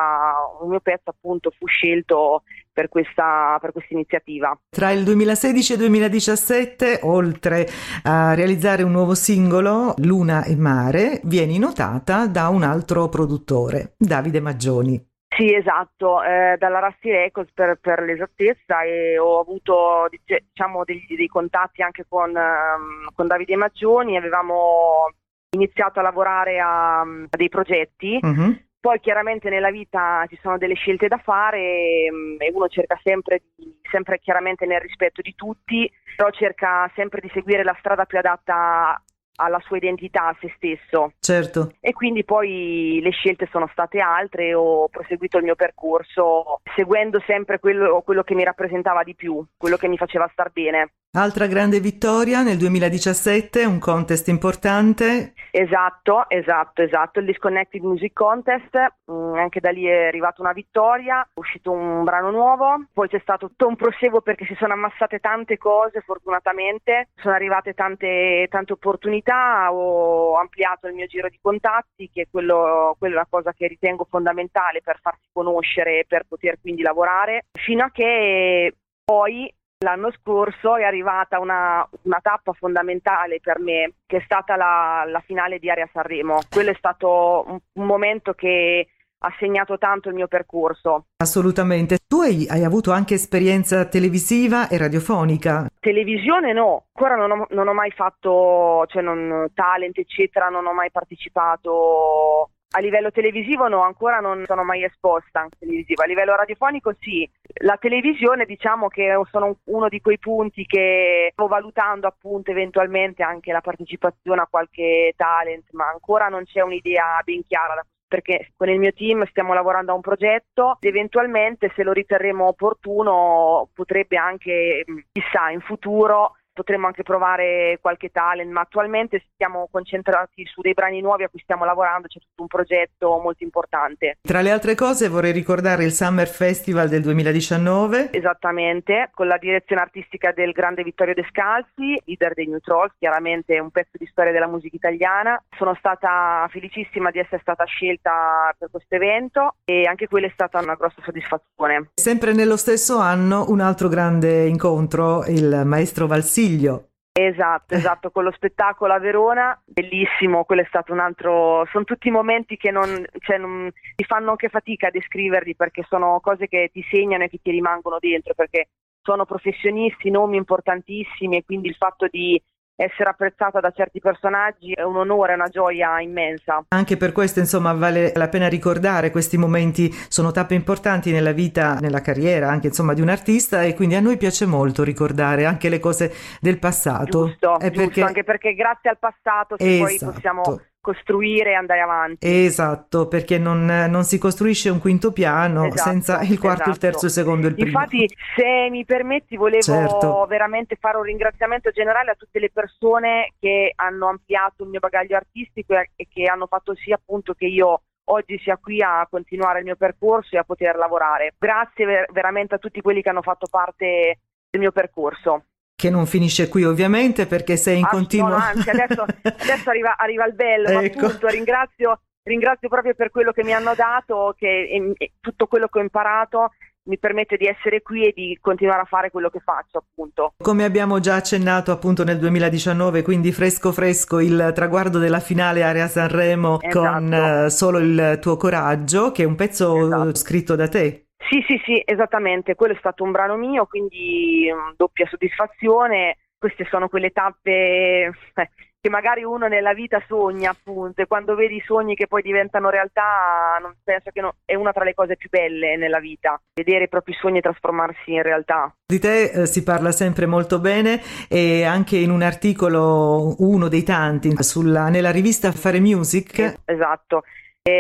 un 0.62 0.70
mio 0.70 0.80
pezzo 0.80 1.10
appunto 1.10 1.52
fu 1.52 1.66
scelto 1.68 2.44
per 2.72 2.88
questa, 2.88 3.58
per 3.60 3.74
questa 3.74 3.94
iniziativa. 3.94 4.58
Tra 4.70 4.92
il 4.92 5.04
2016 5.04 5.74
e 5.74 5.76
il 5.76 5.82
2017, 5.82 7.00
oltre 7.04 7.68
a 8.04 8.34
realizzare 8.34 8.84
un 8.84 8.92
nuovo 8.92 9.14
singolo, 9.14 9.96
Luna 9.98 10.46
e 10.46 10.56
Mare, 10.56 11.20
vieni 11.26 11.60
notata 11.60 12.28
da 12.28 12.48
un 12.48 12.64
altro 12.64 13.10
produttore, 13.10 13.96
Davide 13.98 14.40
Maggioni. 14.40 15.09
Sì, 15.36 15.54
esatto, 15.54 16.22
eh, 16.24 16.56
dalla 16.58 16.80
Rusty 16.80 17.12
Records 17.12 17.52
per, 17.54 17.78
per 17.80 18.02
l'esattezza 18.02 18.82
e 18.82 19.18
ho 19.20 19.40
avuto 19.40 20.08
diciamo, 20.10 20.84
degli- 20.84 21.16
dei 21.16 21.28
contatti 21.28 21.82
anche 21.82 22.06
con, 22.10 22.36
ehm, 22.36 23.10
con 23.16 23.28
Davide 23.28 23.56
Maggioni, 23.56 24.18
avevamo 24.18 25.06
iniziato 25.52 26.00
a 26.00 26.04
lavorare 26.04 26.60
a, 26.60 27.02
a 27.02 27.06
dei 27.30 27.48
progetti, 27.48 28.18
Mhm. 28.22 28.66
poi 28.82 29.00
chiaramente 29.00 29.50
nella 29.50 29.72
vita 29.72 30.26
ci 30.28 30.38
sono 30.42 30.58
delle 30.58 30.74
scelte 30.76 31.08
da 31.08 31.18
fare 31.18 31.60
e, 31.60 32.12
e 32.40 32.52
uno 32.54 32.68
cerca 32.68 33.00
sempre, 33.04 33.44
di, 33.56 33.80
sempre 33.90 34.20
chiaramente 34.20 34.66
nel 34.66 34.82
rispetto 34.82 35.22
di 35.22 35.36
tutti, 35.36 35.90
però 36.18 36.32
cerca 36.32 36.90
sempre 36.96 37.22
di 37.22 37.30
seguire 37.34 37.64
la 37.64 37.76
strada 37.80 38.06
più 38.06 38.18
adatta 38.18 39.02
alla 39.40 39.60
sua 39.66 39.78
identità, 39.78 40.28
a 40.28 40.38
se 40.40 40.52
stesso 40.56 41.14
Certo. 41.20 41.74
e 41.80 41.94
quindi 41.94 42.24
poi 42.24 43.00
le 43.02 43.12
scelte 43.12 43.48
sono 43.52 43.68
state 43.72 44.00
altre, 44.00 44.54
ho 44.54 44.88
proseguito 44.90 45.38
il 45.38 45.44
mio 45.44 45.56
percorso 45.56 46.60
seguendo 46.76 47.22
sempre 47.26 47.60
quello, 47.60 48.02
quello 48.02 48.24
che 48.24 48.36
mi 48.36 48.44
rappresentava 48.44 49.04
di 49.04 49.16
più, 49.16 49.44
quello 49.58 49.78
che 49.78 49.88
mi 49.88 49.98
faceva 49.98 50.30
star 50.32 50.52
bene. 50.52 50.92
Altra 51.12 51.48
grande 51.48 51.80
vittoria 51.80 52.44
nel 52.44 52.58
2017, 52.58 53.66
un 53.66 53.80
contest 53.80 54.28
importante. 54.28 55.34
Esatto, 55.50 56.30
esatto, 56.30 56.84
esatto, 56.84 57.18
il 57.18 57.26
Disconnected 57.26 57.82
Music 57.82 58.14
Contest, 58.14 58.78
mm, 59.12 59.34
anche 59.34 59.60
da 59.60 59.72
lì 59.72 59.86
è 59.86 60.06
arrivata 60.06 60.44
una 60.44 60.52
vittoria, 60.52 61.24
è 61.24 61.40
uscito 61.40 61.72
un 61.72 62.04
brano 62.04 62.30
nuovo, 62.30 62.86
poi 62.94 63.08
c'è 63.08 63.18
stato 63.24 63.48
tutto 63.48 63.66
un 63.66 63.76
proseguo 63.76 64.22
perché 64.22 64.46
si 64.46 64.54
sono 64.60 64.74
ammassate 64.74 65.18
tante 65.18 65.58
cose 65.58 66.02
fortunatamente, 66.02 67.10
sono 67.16 67.34
arrivate 67.34 67.74
tante, 67.74 68.46
tante 68.48 68.74
opportunità, 68.74 69.74
ho 69.74 70.38
ampliato 70.38 70.86
il 70.86 70.94
mio 70.94 71.08
giro 71.08 71.28
di 71.28 71.40
contatti 71.42 72.12
che 72.14 72.22
è 72.22 72.28
quello, 72.30 72.96
quella 73.00 73.16
è 73.16 73.18
una 73.18 73.28
cosa 73.28 73.52
che 73.54 73.66
ritengo 73.66 74.06
fondamentale 74.08 74.82
per 74.84 75.00
farsi 75.02 75.26
conoscere 75.34 76.02
e 76.02 76.06
per 76.08 76.26
poter 76.28 76.60
quindi 76.62 76.84
lavorare, 76.84 77.46
fino 77.52 77.84
a 77.84 77.90
che 77.90 78.76
poi 79.04 79.52
L'anno 79.82 80.12
scorso 80.12 80.76
è 80.76 80.84
arrivata 80.84 81.40
una, 81.40 81.88
una 82.02 82.20
tappa 82.22 82.52
fondamentale 82.52 83.40
per 83.40 83.60
me, 83.60 83.94
che 84.06 84.18
è 84.18 84.22
stata 84.26 84.58
la, 84.58 85.06
la 85.08 85.22
finale 85.22 85.58
di 85.58 85.70
Aria 85.70 85.88
Sanremo. 85.94 86.40
Quello 86.50 86.72
è 86.72 86.76
stato 86.78 87.46
un, 87.48 87.60
un 87.72 87.86
momento 87.86 88.34
che 88.34 88.88
ha 89.20 89.34
segnato 89.40 89.78
tanto 89.78 90.10
il 90.10 90.16
mio 90.16 90.28
percorso. 90.28 91.06
Assolutamente. 91.16 92.00
Tu 92.06 92.20
hai, 92.20 92.46
hai 92.50 92.66
avuto 92.66 92.92
anche 92.92 93.14
esperienza 93.14 93.86
televisiva 93.86 94.68
e 94.68 94.78
radiofonica. 94.78 95.70
Televisione 95.80 96.52
no, 96.52 96.88
ancora 96.94 97.16
non 97.16 97.32
ho, 97.32 97.48
non 97.52 97.70
ho 97.70 97.74
mai 97.74 97.92
fatto, 97.92 98.84
cioè 98.88 99.02
non, 99.02 99.48
talent 99.54 99.98
eccetera, 99.98 100.50
non 100.50 100.66
ho 100.66 100.74
mai 100.74 100.92
partecipato. 100.92 102.50
A 102.72 102.80
livello 102.80 103.12
televisivo 103.12 103.68
no, 103.68 103.82
ancora 103.82 104.20
non 104.20 104.44
sono 104.46 104.64
mai 104.64 104.84
esposta. 104.84 105.42
A 105.42 106.06
livello 106.06 106.36
radiofonico 106.36 106.94
sì. 107.00 107.28
La 107.62 107.78
televisione 107.78 108.46
diciamo 108.46 108.90
che 108.90 109.12
sono 109.32 109.58
uno 109.66 109.90
di 109.90 110.00
quei 110.02 110.20
punti 110.20 110.66
che 110.66 111.30
sto 111.32 111.48
valutando 111.48 112.06
appunto 112.08 112.52
eventualmente 112.52 113.24
anche 113.24 113.52
la 113.52 113.62
partecipazione 113.62 114.42
a 114.42 114.48
qualche 114.48 115.14
talent, 115.16 115.70
ma 115.72 115.88
ancora 115.90 116.28
non 116.28 116.44
c'è 116.46 116.62
un'idea 116.62 117.22
ben 117.24 117.44
chiara 117.48 117.74
da 117.74 117.86
perché 118.10 118.54
con 118.58 118.68
il 118.70 118.80
mio 118.80 118.92
team 118.92 119.24
stiamo 119.28 119.54
lavorando 119.54 119.92
a 119.92 119.96
un 119.96 120.02
progetto 120.02 120.78
ed 120.82 120.90
eventualmente 120.90 121.72
se 121.76 121.84
lo 121.84 121.92
riterremo 121.94 122.48
opportuno 122.48 123.70
potrebbe 123.72 124.18
anche, 124.18 124.84
chissà, 125.12 125.52
in 125.52 125.62
futuro 125.62 126.34
potremmo 126.60 126.88
anche 126.88 127.04
provare 127.04 127.78
qualche 127.80 128.10
talent, 128.10 128.52
ma 128.52 128.60
attualmente 128.62 129.24
siamo 129.38 129.70
concentrati 129.72 130.46
su 130.46 130.60
dei 130.60 130.74
brani 130.74 131.00
nuovi 131.00 131.24
a 131.24 131.30
cui 131.30 131.40
stiamo 131.40 131.64
lavorando, 131.64 132.08
c'è 132.08 132.20
tutto 132.20 132.42
un 132.42 132.48
progetto 132.48 133.18
molto 133.24 133.46
importante. 133.46 134.18
Tra 134.22 134.42
le 134.42 134.52
altre 134.52 134.76
cose 134.76 135.08
vorrei 135.08 135.32
ricordare 135.32 135.86
il 135.86 135.94
Summer 135.94 136.28
Festival 136.28 136.90
del 136.90 137.02
2019. 137.02 138.12
Esattamente, 138.12 139.10
con 139.14 139.28
la 139.28 139.38
direzione 139.38 139.82
artistica 139.82 140.34
del 140.34 140.52
grande 140.52 140.84
Vittorio 140.84 141.14
Descalzi, 141.14 141.98
leader 142.04 142.34
dei 142.34 142.48
New 142.48 142.60
Trolls, 142.60 142.92
chiaramente 143.00 143.58
un 143.58 143.72
pezzo 143.72 143.98
di 143.98 144.08
storia 144.12 144.34
della 144.34 144.48
musica 144.48 144.76
italiana. 144.76 145.42
Sono 145.56 145.74
stata 145.76 146.46
felicissima 146.52 147.10
di 147.10 147.20
essere 147.20 147.40
stata 147.40 147.64
scelta 147.64 148.54
per 148.58 148.70
questo 148.70 148.96
evento 148.96 149.56
e 149.64 149.84
anche 149.84 150.10
quella 150.10 150.28
è 150.28 150.32
stata 150.34 150.60
una 150.60 150.76
grossa 150.76 151.02
soddisfazione. 151.06 151.92
Sempre 151.94 152.34
nello 152.34 152.58
stesso 152.58 152.98
anno 152.98 153.46
un 153.48 153.62
altro 153.62 153.88
grande 153.88 154.46
incontro, 154.46 155.24
il 155.26 155.62
maestro 155.64 156.06
Valsiglio. 156.50 156.84
Esatto, 157.12 157.74
esatto, 157.74 158.12
con 158.12 158.24
lo 158.24 158.32
spettacolo 158.32 158.94
a 158.94 159.00
Verona, 159.00 159.60
bellissimo, 159.66 160.46
quello 160.46 160.62
è 160.62 160.66
stato 160.70 160.94
un 160.94 161.00
altro, 161.00 161.66
sono 161.70 161.84
tutti 161.84 162.10
momenti 162.10 162.56
che 162.56 162.72
non, 162.72 163.06
cioè, 163.20 163.38
non 163.38 163.70
ti 163.96 164.06
fanno 164.06 164.30
anche 164.30 164.48
fatica 164.48 164.88
a 164.88 164.92
descriverli 164.92 165.56
perché 165.56 165.84
sono 165.90 166.20
cose 166.22 166.48
che 166.48 166.70
ti 166.72 166.86
segnano 166.90 167.26
e 167.26 167.30
che 167.30 167.40
ti 167.42 167.52
rimangono 167.52 167.98
dentro 168.00 168.34
perché 168.36 168.70
sono 169.02 169.26
professionisti, 169.26 170.10
nomi 170.10 170.38
importantissimi 170.38 171.38
e 171.38 171.44
quindi 171.44 171.68
il 171.68 171.76
fatto 171.76 172.08
di 172.08 172.42
essere 172.80 173.10
apprezzata 173.10 173.60
da 173.60 173.72
certi 173.72 174.00
personaggi 174.00 174.72
è 174.72 174.84
un 174.84 174.96
onore, 174.96 175.34
una 175.34 175.50
gioia 175.50 176.00
immensa. 176.00 176.64
Anche 176.70 176.96
per 176.96 177.12
questo, 177.12 177.40
insomma, 177.40 177.74
vale 177.74 178.14
la 178.16 178.30
pena 178.30 178.48
ricordare 178.48 179.12
questi 179.12 179.38
momenti, 179.38 179.92
sono 180.08 180.32
tappe 180.32 180.54
importanti 180.54 181.12
nella 181.12 181.34
vita, 181.34 181.74
nella 181.82 182.00
carriera 182.00 182.50
anche 182.50 182.68
insomma 182.68 182.94
di 182.94 183.02
un 183.02 183.10
artista 183.10 183.64
e 183.64 183.76
quindi 183.76 183.96
a 183.96 184.00
noi 184.00 184.16
piace 184.16 184.46
molto 184.46 184.84
ricordare 184.84 185.44
anche 185.46 185.68
le 185.68 185.80
cose 185.80 186.14
del 186.40 186.58
passato. 186.58 187.26
Giusto, 187.26 187.60
È 187.60 187.70
giusto, 187.70 188.06
anche 188.06 188.24
perché 188.24 188.54
grazie 188.54 188.92
al 188.92 188.98
passato 188.98 189.56
se 189.58 189.78
poi 189.78 189.96
Esatto. 189.96 190.12
possiamo 190.14 190.62
costruire 190.90 191.52
e 191.52 191.54
andare 191.54 191.82
avanti. 191.82 192.28
Esatto, 192.46 193.08
perché 193.08 193.38
non, 193.38 193.66
non 193.66 194.04
si 194.04 194.18
costruisce 194.18 194.70
un 194.70 194.80
quinto 194.80 195.12
piano 195.12 195.66
Esatto, 195.66 195.90
senza 195.90 196.22
il 196.22 196.40
quarto, 196.40 196.70
il 196.70 196.76
esatto. 196.76 196.78
terzo, 196.80 197.06
il 197.06 197.12
secondo 197.12 197.46
e 197.48 197.50
il 197.50 197.56
primo. 197.56 197.70
Infatti, 197.70 198.08
se 198.36 198.70
mi 198.70 198.86
permetti, 198.86 199.36
volevo 199.36 199.62
Certo. 199.62 200.26
veramente 200.28 200.78
fare 200.80 200.98
un 200.98 201.04
ringraziamento 201.04 201.70
generale 201.72 202.12
a 202.12 202.16
tutte 202.16 202.40
le 202.40 202.50
persone 202.52 203.34
che 203.40 203.74
hanno 203.76 204.08
ampliato 204.08 204.64
il 204.64 204.70
mio 204.70 204.80
bagaglio 204.80 205.16
artistico 205.16 205.74
e 205.74 205.90
e 205.96 206.08
che 206.10 206.24
hanno 206.26 206.48
fatto 206.48 206.76
sì 206.76 206.92
appunto 206.92 207.34
che 207.34 207.46
io 207.46 207.82
oggi 208.06 208.40
sia 208.40 208.58
qui 208.58 208.82
a 208.82 209.06
continuare 209.10 209.60
il 209.60 209.66
mio 209.66 209.76
percorso 209.76 210.36
e 210.36 210.40
a 210.40 210.44
poter 210.44 210.76
lavorare. 210.76 211.34
Grazie 211.38 211.86
ver- 211.86 212.12
veramente 212.12 212.56
a 212.56 212.58
tutti 212.58 212.82
quelli 212.82 213.02
che 213.02 213.10
hanno 213.10 213.22
fatto 213.22 213.48
parte 213.50 214.20
del 214.50 214.62
mio 214.62 214.72
percorso. 214.72 215.44
Che 215.80 215.90
non 215.90 216.06
finisce 216.08 216.50
qui 216.50 216.66
ovviamente 216.66 217.26
perché 217.26 217.56
sei 217.56 217.78
in 217.80 217.86
Ah, 217.86 217.90
continuo... 217.90 218.28
no, 218.28 218.36
anzi, 218.36 218.70
adesso, 218.70 219.04
adesso 219.24 219.70
arriva, 219.70 219.96
arriva 219.98 220.26
il 220.26 220.34
bello, 220.34 220.68
Ecco. 220.82 221.06
appunto 221.06 221.28
ringrazio, 221.28 222.02
ringrazio 222.24 222.68
proprio 222.68 222.94
per 222.96 223.12
quello 223.12 223.32
che 223.32 223.46
mi 223.46 223.54
hanno 223.54 223.74
dato, 223.76 224.36
che 224.38 224.46
e- 224.70 224.94
e 224.98 225.14
tutto 225.22 225.46
quello 225.48 225.70
che 225.70 225.80
ho 225.80 225.82
imparato 225.82 226.50
mi 226.90 226.98
permette 227.00 227.38
di 227.38 227.46
essere 227.46 227.82
qui 227.82 228.06
e 228.08 228.12
di 228.14 228.38
continuare 228.42 228.82
a 228.82 228.86
fare 228.86 229.10
quello 229.10 229.30
che 229.30 229.40
faccio, 229.40 229.78
appunto. 229.78 230.34
Come 230.44 230.66
abbiamo 230.66 231.00
già 231.00 231.16
accennato 231.16 231.72
appunto 231.72 232.04
nel 232.04 232.18
2019, 232.18 233.02
quindi 233.02 233.32
fresco 233.32 233.72
fresco 233.72 234.20
il 234.20 234.52
traguardo 234.54 234.98
della 235.00 235.20
finale 235.22 235.64
Area 235.64 235.88
Sanremo 235.88 236.60
Esatto. 236.62 236.80
con 236.98 237.14
eh, 237.14 237.50
solo 237.52 237.78
il 237.80 238.18
tuo 238.20 238.36
coraggio, 238.36 239.12
che 239.12 239.24
è 239.24 239.26
un 239.26 239.36
pezzo 239.36 239.86
Esatto. 239.86 240.16
scritto 240.16 240.56
da 240.56 240.68
te. 240.68 241.06
Sì, 241.30 241.44
sì, 241.48 241.62
sì, 241.64 241.82
esattamente, 241.86 242.56
quello 242.56 242.74
è 242.74 242.78
stato 242.80 243.04
un 243.04 243.12
brano 243.12 243.36
mio, 243.36 243.68
quindi 243.68 244.50
mm, 244.52 244.74
doppia 244.76 245.08
soddisfazione. 245.08 246.18
Queste 246.40 246.66
sono 246.70 246.88
quelle 246.88 247.12
tappe 247.12 247.50
eh, 247.50 248.50
che 248.82 248.90
magari 248.90 249.24
uno 249.24 249.48
nella 249.48 249.74
vita 249.74 250.02
sogna, 250.08 250.52
appunto, 250.52 251.02
e 251.02 251.06
quando 251.06 251.36
vedi 251.36 251.58
i 251.58 251.64
sogni 251.66 251.96
che 251.96 252.08
poi 252.08 252.22
diventano 252.22 252.70
realtà, 252.70 253.58
non 253.62 253.76
penso 253.84 254.10
che 254.12 254.22
no- 254.22 254.36
è 254.46 254.56
una 254.56 254.72
tra 254.72 254.86
le 254.86 254.94
cose 254.94 255.18
più 255.18 255.30
belle 255.30 255.76
nella 255.76 256.00
vita, 256.00 256.42
vedere 256.54 256.86
i 256.86 256.90
propri 256.90 257.14
sogni 257.14 257.42
trasformarsi 257.42 258.14
in 258.14 258.24
realtà. 258.24 258.74
Di 258.86 259.00
te 259.00 259.24
eh, 259.32 259.46
si 259.46 259.64
parla 259.64 259.92
sempre 259.92 260.26
molto 260.26 260.60
bene 260.60 261.02
e 261.28 261.64
anche 261.66 261.98
in 261.98 262.10
un 262.10 262.22
articolo, 262.22 263.36
uno 263.40 263.68
dei 263.68 263.84
tanti, 263.84 264.32
sulla- 264.42 264.90
nella 264.90 265.12
rivista 265.12 265.52
Fare 265.52 265.80
Music, 265.80 266.62
Esatto. 266.66 267.24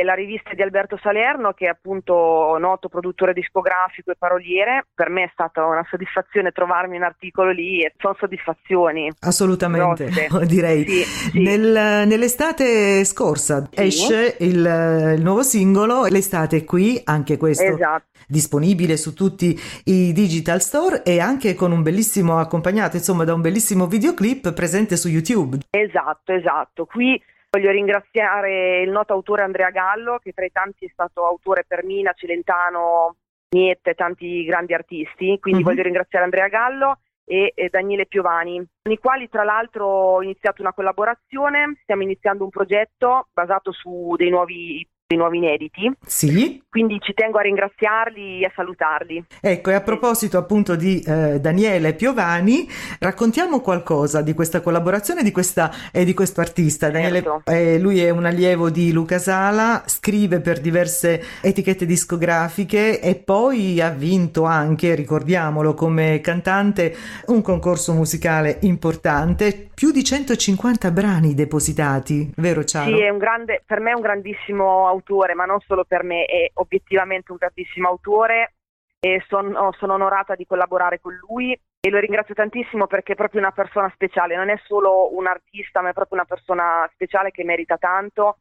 La 0.03 0.13
rivista 0.13 0.53
di 0.53 0.61
Alberto 0.61 0.97
Salerno, 1.01 1.53
che 1.53 1.65
è 1.65 1.69
appunto 1.69 2.57
noto 2.59 2.87
produttore 2.89 3.33
discografico 3.33 4.11
e 4.11 4.15
paroliere, 4.17 4.85
per 4.93 5.09
me 5.09 5.23
è 5.23 5.29
stata 5.33 5.65
una 5.65 5.85
soddisfazione 5.89 6.51
trovarmi 6.51 6.97
un 6.97 7.03
articolo 7.03 7.51
lì 7.51 7.83
e 7.83 7.93
sono 7.97 8.15
soddisfazioni. 8.19 9.09
Assolutamente, 9.19 10.05
grosse. 10.05 10.45
direi. 10.47 10.85
Sì, 10.87 11.03
sì. 11.03 11.41
Nel- 11.41 12.07
nell'estate 12.07 13.03
scorsa 13.05 13.67
Sì. 13.71 13.81
esce 13.81 14.35
il, 14.39 15.13
il 15.17 15.21
nuovo 15.21 15.43
singolo, 15.43 16.05
l'estate 16.05 16.57
è 16.57 16.63
qui, 16.63 17.01
anche 17.03 17.37
questo 17.37 17.63
Esatto. 17.63 18.05
disponibile 18.27 18.97
su 18.97 19.13
tutti 19.13 19.57
i 19.85 20.11
digital 20.13 20.61
store 20.61 21.03
e 21.03 21.19
anche 21.19 21.53
con 21.55 21.71
un 21.71 21.81
bellissimo 21.81 22.37
accompagnato, 22.39 22.95
insomma, 22.97 23.23
da 23.23 23.33
un 23.33 23.41
bellissimo 23.41 23.87
videoclip 23.87 24.53
presente 24.53 24.95
su 24.97 25.07
YouTube. 25.09 25.57
Esatto, 25.71 26.33
esatto. 26.33 26.85
Qui 26.85 27.21
voglio 27.49 27.71
ringraziare 27.71 28.81
il 28.81 28.91
noto 28.91 29.13
autore 29.13 29.41
Andrea 29.41 29.71
Gallo, 29.71 30.19
che 30.19 30.33
tra 30.33 30.45
i 30.45 30.51
tanti 30.51 30.85
è 30.85 30.89
stato 30.91 31.25
autore 31.25 31.65
per 31.67 31.83
Mina, 31.83 32.13
Celentano, 32.13 33.15
Niette 33.49 33.95
tanti 33.95 34.43
grandi 34.43 34.73
artisti. 34.73 35.39
Quindi 35.39 35.61
Mhm. 35.61 35.67
voglio 35.67 35.81
ringraziare 35.83 36.25
Andrea 36.25 36.47
Gallo 36.47 36.99
e, 37.25 37.51
e 37.55 37.69
Daniele 37.69 38.05
Piovani, 38.05 38.63
con 38.81 38.91
i 38.91 38.97
quali 38.97 39.27
tra 39.27 39.43
l'altro 39.43 39.85
ho 39.87 40.21
iniziato 40.21 40.61
una 40.61 40.73
collaborazione. 40.73 41.79
Stiamo 41.81 42.03
iniziando 42.03 42.43
un 42.43 42.51
progetto 42.51 43.27
basato 43.33 43.71
su 43.71 44.13
dei 44.15 44.29
nuovi, 44.29 44.87
dei 45.09 45.17
nuovi 45.17 45.37
inediti. 45.37 45.91
Sì, 46.05 46.61
Quindi 46.69 46.99
ci 47.01 47.13
tengo 47.15 47.39
a 47.39 47.41
ringraziarli 47.41 48.41
e 48.41 48.45
a 48.45 48.51
salutarli. 48.55 49.25
ecco, 49.41 49.71
e 49.71 49.73
a 49.73 49.81
proposito 49.81 50.37
appunto 50.37 50.75
di 50.75 50.99
eh, 51.01 51.39
Daniele 51.39 51.95
Piovani, 51.95 52.69
raccontiamo 52.99 53.59
qualcosa 53.59 54.21
di 54.21 54.35
questa 54.35 54.61
collaborazione 54.61 55.23
di 55.23 55.31
questa, 55.31 55.71
e 55.91 56.05
di 56.05 56.13
questo 56.13 56.41
artista. 56.41 56.91
Daniele, 56.91 57.23
Certo. 57.23 57.41
eh, 57.51 57.79
lui 57.79 57.99
è 58.03 58.11
un 58.11 58.25
allievo 58.25 58.69
di 58.69 58.91
Luca 58.91 59.17
Sala, 59.17 59.81
scrive 59.87 60.41
per 60.41 60.59
diverse 60.61 61.23
etichette 61.41 61.87
discografiche 61.87 63.01
e 63.01 63.15
poi 63.15 63.81
ha 63.81 63.89
vinto 63.89 64.43
anche, 64.43 64.93
ricordiamolo, 64.93 65.73
come 65.73 66.21
cantante 66.21 66.95
un 67.27 67.41
concorso 67.41 67.93
musicale 67.93 68.59
importante, 68.61 69.69
più 69.73 69.89
di 69.91 70.03
150 70.03 70.91
brani 70.91 71.33
depositati, 71.33 72.31
vero 72.35 72.63
Ciao? 72.63 72.85
Sì, 72.85 72.99
è 73.01 73.09
un 73.09 73.17
grande, 73.17 73.63
per 73.65 73.79
me 73.79 73.89
è 73.91 73.93
un 73.95 74.01
grandissimo 74.01 74.85
autore, 74.85 74.97
ma 75.35 75.45
non 75.45 75.59
solo 75.61 75.85
per 75.85 76.03
me, 76.03 76.25
è 76.25 76.49
obiettivamente 76.55 77.31
un 77.31 77.37
grandissimo 77.37 77.87
autore 77.87 78.53
e 78.99 79.23
sono, 79.27 79.71
sono 79.77 79.93
onorata 79.93 80.35
di 80.35 80.45
collaborare 80.45 80.99
con 80.99 81.13
lui 81.27 81.57
e 81.81 81.89
lo 81.89 81.99
ringrazio 81.99 82.33
tantissimo 82.33 82.87
perché 82.87 83.13
è 83.13 83.15
proprio 83.15 83.39
una 83.39 83.51
persona 83.51 83.89
speciale, 83.93 84.35
non 84.35 84.49
è 84.49 84.59
solo 84.65 85.15
un 85.15 85.27
artista, 85.27 85.81
ma 85.81 85.89
è 85.89 85.93
proprio 85.93 86.17
una 86.17 86.27
persona 86.27 86.89
speciale 86.93 87.31
che 87.31 87.45
merita 87.45 87.77
tanto 87.77 88.39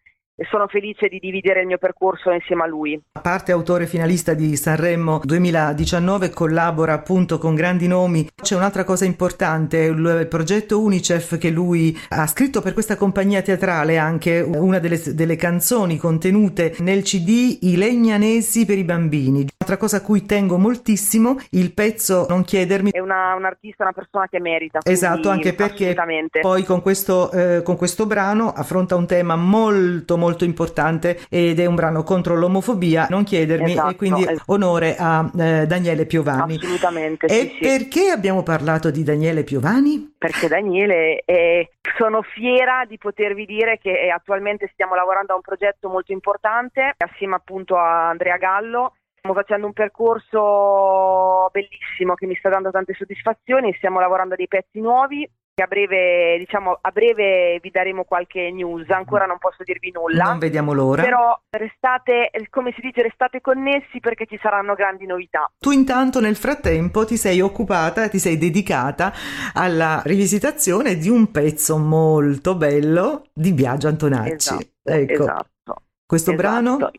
sono 0.51 0.67
felice 0.69 1.09
di 1.09 1.19
dividere 1.19 1.61
il 1.61 1.67
mio 1.67 1.79
percorso 1.79 2.31
insieme 2.31 2.63
a 2.63 2.67
lui. 2.67 3.01
A 3.13 3.21
parte 3.21 3.53
autore 3.53 3.87
finalista 3.87 4.35
di 4.35 4.57
Sanremo 4.57 5.21
2019, 5.25 6.31
collabora 6.31 6.93
appunto 6.93 7.39
con 7.39 7.55
grandi 7.55 7.87
nomi. 7.87 8.29
C'è 8.41 8.57
un'altra 8.57 8.85
cosa 8.85 9.05
importante, 9.05 9.79
il 9.79 10.27
progetto 10.29 10.81
Unicef 10.81 11.39
che 11.39 11.51
lui 11.51 11.97
ha 12.11 12.27
scritto 12.27 12.61
per 12.61 12.73
questa 12.73 12.97
compagnia 12.97 13.43
teatrale, 13.43 13.99
anche 13.99 14.41
una 14.41 14.79
delle, 14.79 15.01
delle 15.15 15.37
canzoni 15.37 15.97
contenute 15.97 16.77
nel 16.81 17.03
CD 17.03 17.59
I 17.63 17.77
Legnanesi 17.77 18.65
per 18.65 18.79
i 18.79 18.85
bambini. 18.85 19.41
Un'altra 19.41 19.77
cosa 19.77 19.99
a 19.99 20.03
cui 20.03 20.25
tengo 20.25 20.57
moltissimo, 20.59 21.39
il 21.51 21.73
pezzo 21.73 22.27
Non 22.29 22.45
chiedermi. 22.45 22.91
È 22.91 23.01
una, 23.01 23.35
un 23.35 23.45
artista, 23.45 23.83
una 23.83 23.93
persona 23.93 24.27
che 24.29 24.41
merita. 24.41 24.79
Esatto, 24.83 25.29
anche 25.29 25.55
perché 25.55 25.95
poi 26.41 26.63
con 26.65 26.81
questo, 26.81 27.31
eh, 27.33 27.63
con 27.63 27.77
questo 27.77 28.07
brano 28.07 28.53
affronta 28.53 28.95
un 28.95 29.07
tema 29.07 29.37
molto 29.37 30.17
molto 30.17 30.28
importante 30.45 31.19
ed 31.29 31.59
è 31.61 31.67
un 31.67 31.75
brano 31.75 32.03
contro 32.03 32.35
l'omofobia, 32.37 33.07
non 33.11 33.25
chiedermi, 33.25 33.73
Esatto, 33.73 33.91
e 33.91 33.97
quindi 33.97 34.23
esatto. 34.23 34.53
onore 34.53 34.97
a 34.99 35.31
eh, 35.39 35.67
Daniele 35.67 36.07
Piovani. 36.07 36.57
Assolutamente, 36.57 37.27
E 37.27 37.33
sì, 37.33 37.49
sì. 37.49 37.59
perché 37.61 38.11
abbiamo 38.11 38.43
parlato 38.43 38.91
di 38.91 39.03
Daniele 39.03 39.45
Piovani? 39.45 40.15
perché 40.19 40.49
Daniele 40.49 41.23
è- 41.25 41.69
sono 41.97 42.23
fiera 42.23 42.85
di 42.89 42.99
potervi 42.99 43.45
dire 43.47 43.79
che 43.79 43.91
eh, 43.93 44.11
attualmente 44.11 44.69
stiamo 44.73 44.95
lavorando 44.95 45.33
a 45.33 45.37
un 45.37 45.43
progetto 45.43 45.89
molto 45.89 46.13
importante 46.13 46.95
assieme 46.97 47.37
appunto 47.37 47.77
a 47.77 48.09
Andrea 48.09 48.37
Gallo. 48.37 48.95
Stiamo 49.19 49.35
facendo 49.37 49.67
un 49.67 49.73
percorso 49.73 51.49
bellissimo 51.53 52.15
che 52.15 52.27
mi 52.27 52.37
sta 52.37 52.49
dando 52.49 52.71
tante 52.71 52.95
soddisfazioni, 52.95 53.75
stiamo 53.75 54.01
lavorando 54.01 54.35
a 54.35 54.37
dei 54.37 54.49
pezzi 54.49 54.81
nuovi 54.81 55.29
a 55.63 55.67
breve, 55.67 56.37
diciamo, 56.39 56.79
a 56.81 56.91
breve 56.91 57.59
vi 57.61 57.71
daremo 57.71 58.05
qualche 58.05 58.51
news, 58.51 58.89
ancora 58.91 59.27
non 59.27 59.39
posso 59.39 59.63
dirvi 59.65 59.91
nulla. 59.91 60.25
Non 60.25 60.39
vediamo 60.39 60.73
l'ora. 60.73 61.03
Però 61.03 61.39
restate, 61.51 62.31
come 62.51 62.73
si 62.75 62.81
dice, 62.81 63.03
restate 63.03 63.41
connessi 63.41 64.01
perché 64.01 64.27
ci 64.27 64.39
saranno 64.41 64.75
grandi 64.75 65.07
novità. 65.07 65.51
Tu 65.59 65.71
intanto 65.71 66.21
nel 66.21 66.37
frattempo 66.37 67.05
ti 67.05 67.17
sei 67.17 67.41
occupata, 67.41 68.09
ti 68.09 68.19
sei 68.19 68.37
dedicata 68.39 69.13
alla 69.55 70.03
rivisitazione 70.05 70.97
di 70.97 71.09
un 71.09 71.31
pezzo 71.31 71.77
molto 71.79 72.55
bello 72.57 73.25
di 73.33 73.53
Biagio 73.53 73.89
Antonacci. 73.89 74.33
Esatto, 74.33 74.67
ecco, 74.85 75.23
esatto. 75.23 75.75
questo 76.07 76.33
Esatto. 76.33 76.49
brano 76.77 76.91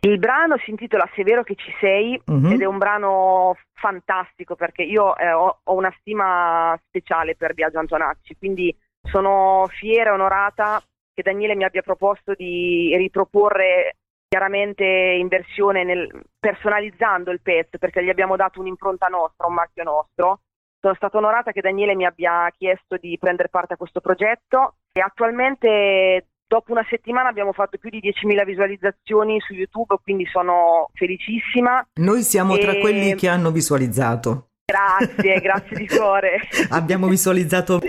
Il 0.00 0.18
brano 0.18 0.56
si 0.58 0.70
intitola 0.70 1.08
Se 1.14 1.22
è 1.22 1.24
vero 1.24 1.42
che 1.42 1.54
ci 1.54 1.72
sei 1.80 2.20
Mhm. 2.26 2.52
ed 2.52 2.60
è 2.60 2.66
un 2.66 2.76
brano 2.76 3.56
fantastico 3.84 4.56
perché 4.56 4.82
io 4.82 5.14
eh, 5.14 5.30
ho, 5.30 5.60
ho 5.62 5.74
una 5.74 5.94
stima 5.98 6.74
speciale 6.86 7.36
per 7.36 7.52
Biagio 7.52 7.80
Antonacci, 7.80 8.34
quindi 8.38 8.74
sono 9.02 9.66
fiera 9.68 10.08
e 10.08 10.12
onorata 10.14 10.82
che 11.12 11.22
Daniele 11.22 11.54
mi 11.54 11.64
abbia 11.64 11.82
proposto 11.82 12.32
di 12.32 12.96
riproporre 12.96 13.96
chiaramente 14.26 14.84
in 14.84 15.28
versione 15.28 15.84
nel- 15.84 16.24
personalizzando 16.40 17.30
il 17.30 17.42
pezzo 17.42 17.76
perché 17.76 18.02
gli 18.02 18.08
abbiamo 18.08 18.36
dato 18.36 18.58
un'impronta 18.60 19.08
nostra, 19.08 19.46
un 19.46 19.54
marchio 19.54 19.82
nostro. 19.82 20.40
Sono 20.80 20.94
stata 20.94 21.18
onorata 21.18 21.52
che 21.52 21.60
Daniele 21.60 21.94
mi 21.94 22.06
abbia 22.06 22.50
chiesto 22.56 22.96
di 22.96 23.18
prendere 23.18 23.50
parte 23.50 23.74
a 23.74 23.76
questo 23.76 24.00
progetto 24.00 24.76
e 24.92 25.00
attualmente 25.00 26.28
dopo 26.54 26.70
una 26.70 26.86
settimana 26.88 27.28
abbiamo 27.28 27.52
fatto 27.52 27.78
più 27.78 27.90
di 27.90 27.98
10.000 28.00 28.44
visualizzazioni 28.44 29.40
su 29.40 29.54
YouTube, 29.54 29.96
quindi 30.04 30.24
sono 30.26 30.88
felicissima. 30.94 31.84
noi 31.94 32.22
siamo 32.22 32.56
tra 32.58 32.70
E- 32.72 32.78
quelli 32.78 33.14
che 33.16 33.28
hanno 33.28 33.50
visualizzato. 33.50 34.50
Grazie, 34.66 35.40
grazie 35.40 35.76
di 35.76 35.86
cuore. 35.86 36.38
Abbiamo 36.70 37.06
visualizzato 37.06 37.80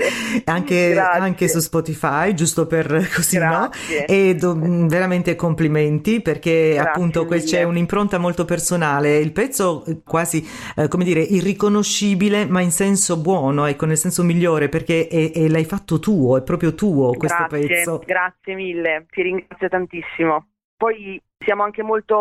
anche, 0.43 0.99
anche 0.99 1.47
su 1.47 1.59
Spotify, 1.59 2.33
giusto 2.33 2.67
per 2.67 2.87
così, 3.15 3.37
no? 3.37 3.69
Grazie. 3.69 4.05
E 4.05 4.35
do- 4.35 4.55
mh, 4.57 4.87
veramente 4.89 5.35
complimenti 5.35 6.21
perché 6.21 6.71
Grazie 6.73 6.89
appunto 6.89 7.23
mille. 7.23 7.43
c'è 7.43 7.63
un'impronta 7.63 8.17
molto 8.17 8.43
personale. 8.43 9.17
Il 9.19 9.31
pezzo 9.31 9.85
eh, 9.85 10.01
quasi, 10.03 10.45
eh, 10.75 10.89
come 10.89 11.05
dire, 11.05 11.21
irriconoscibile, 11.21 12.45
ma 12.45 12.59
in 12.59 12.71
senso 12.71 13.21
buono, 13.21 13.65
ecco, 13.67 13.85
nel 13.85 13.97
senso 13.97 14.23
migliore, 14.23 14.67
perché 14.67 15.07
è- 15.07 15.31
è- 15.31 15.47
l'hai 15.47 15.65
fatto 15.65 15.99
tuo, 15.99 16.35
è 16.37 16.43
proprio 16.43 16.75
tuo 16.75 17.11
questo 17.13 17.45
grazie, 17.47 17.67
pezzo. 17.67 18.03
grazie 18.05 18.53
mille, 18.53 19.05
ti 19.11 19.21
ringrazio 19.21 19.69
tantissimo. 19.69 20.47
Poi 20.75 21.21
siamo 21.37 21.63
anche 21.63 21.83
molto, 21.83 22.15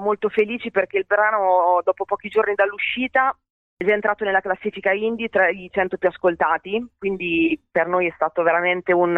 molto 0.00 0.30
felici 0.30 0.70
perché 0.70 0.96
il 0.96 1.04
brano, 1.06 1.80
dopo 1.84 2.06
pochi 2.06 2.28
giorni 2.30 2.54
dall'uscita, 2.54 3.36
è 3.76 3.90
entrato 3.90 4.24
nella 4.24 4.40
classifica 4.40 4.92
indie 4.92 5.28
tra 5.28 5.48
i 5.48 5.68
100 5.72 5.96
più 5.98 6.08
ascoltati, 6.08 6.86
quindi 6.98 7.60
per 7.70 7.86
noi 7.86 8.06
è 8.06 8.12
stato 8.14 8.42
veramente 8.42 8.92
un, 8.92 9.14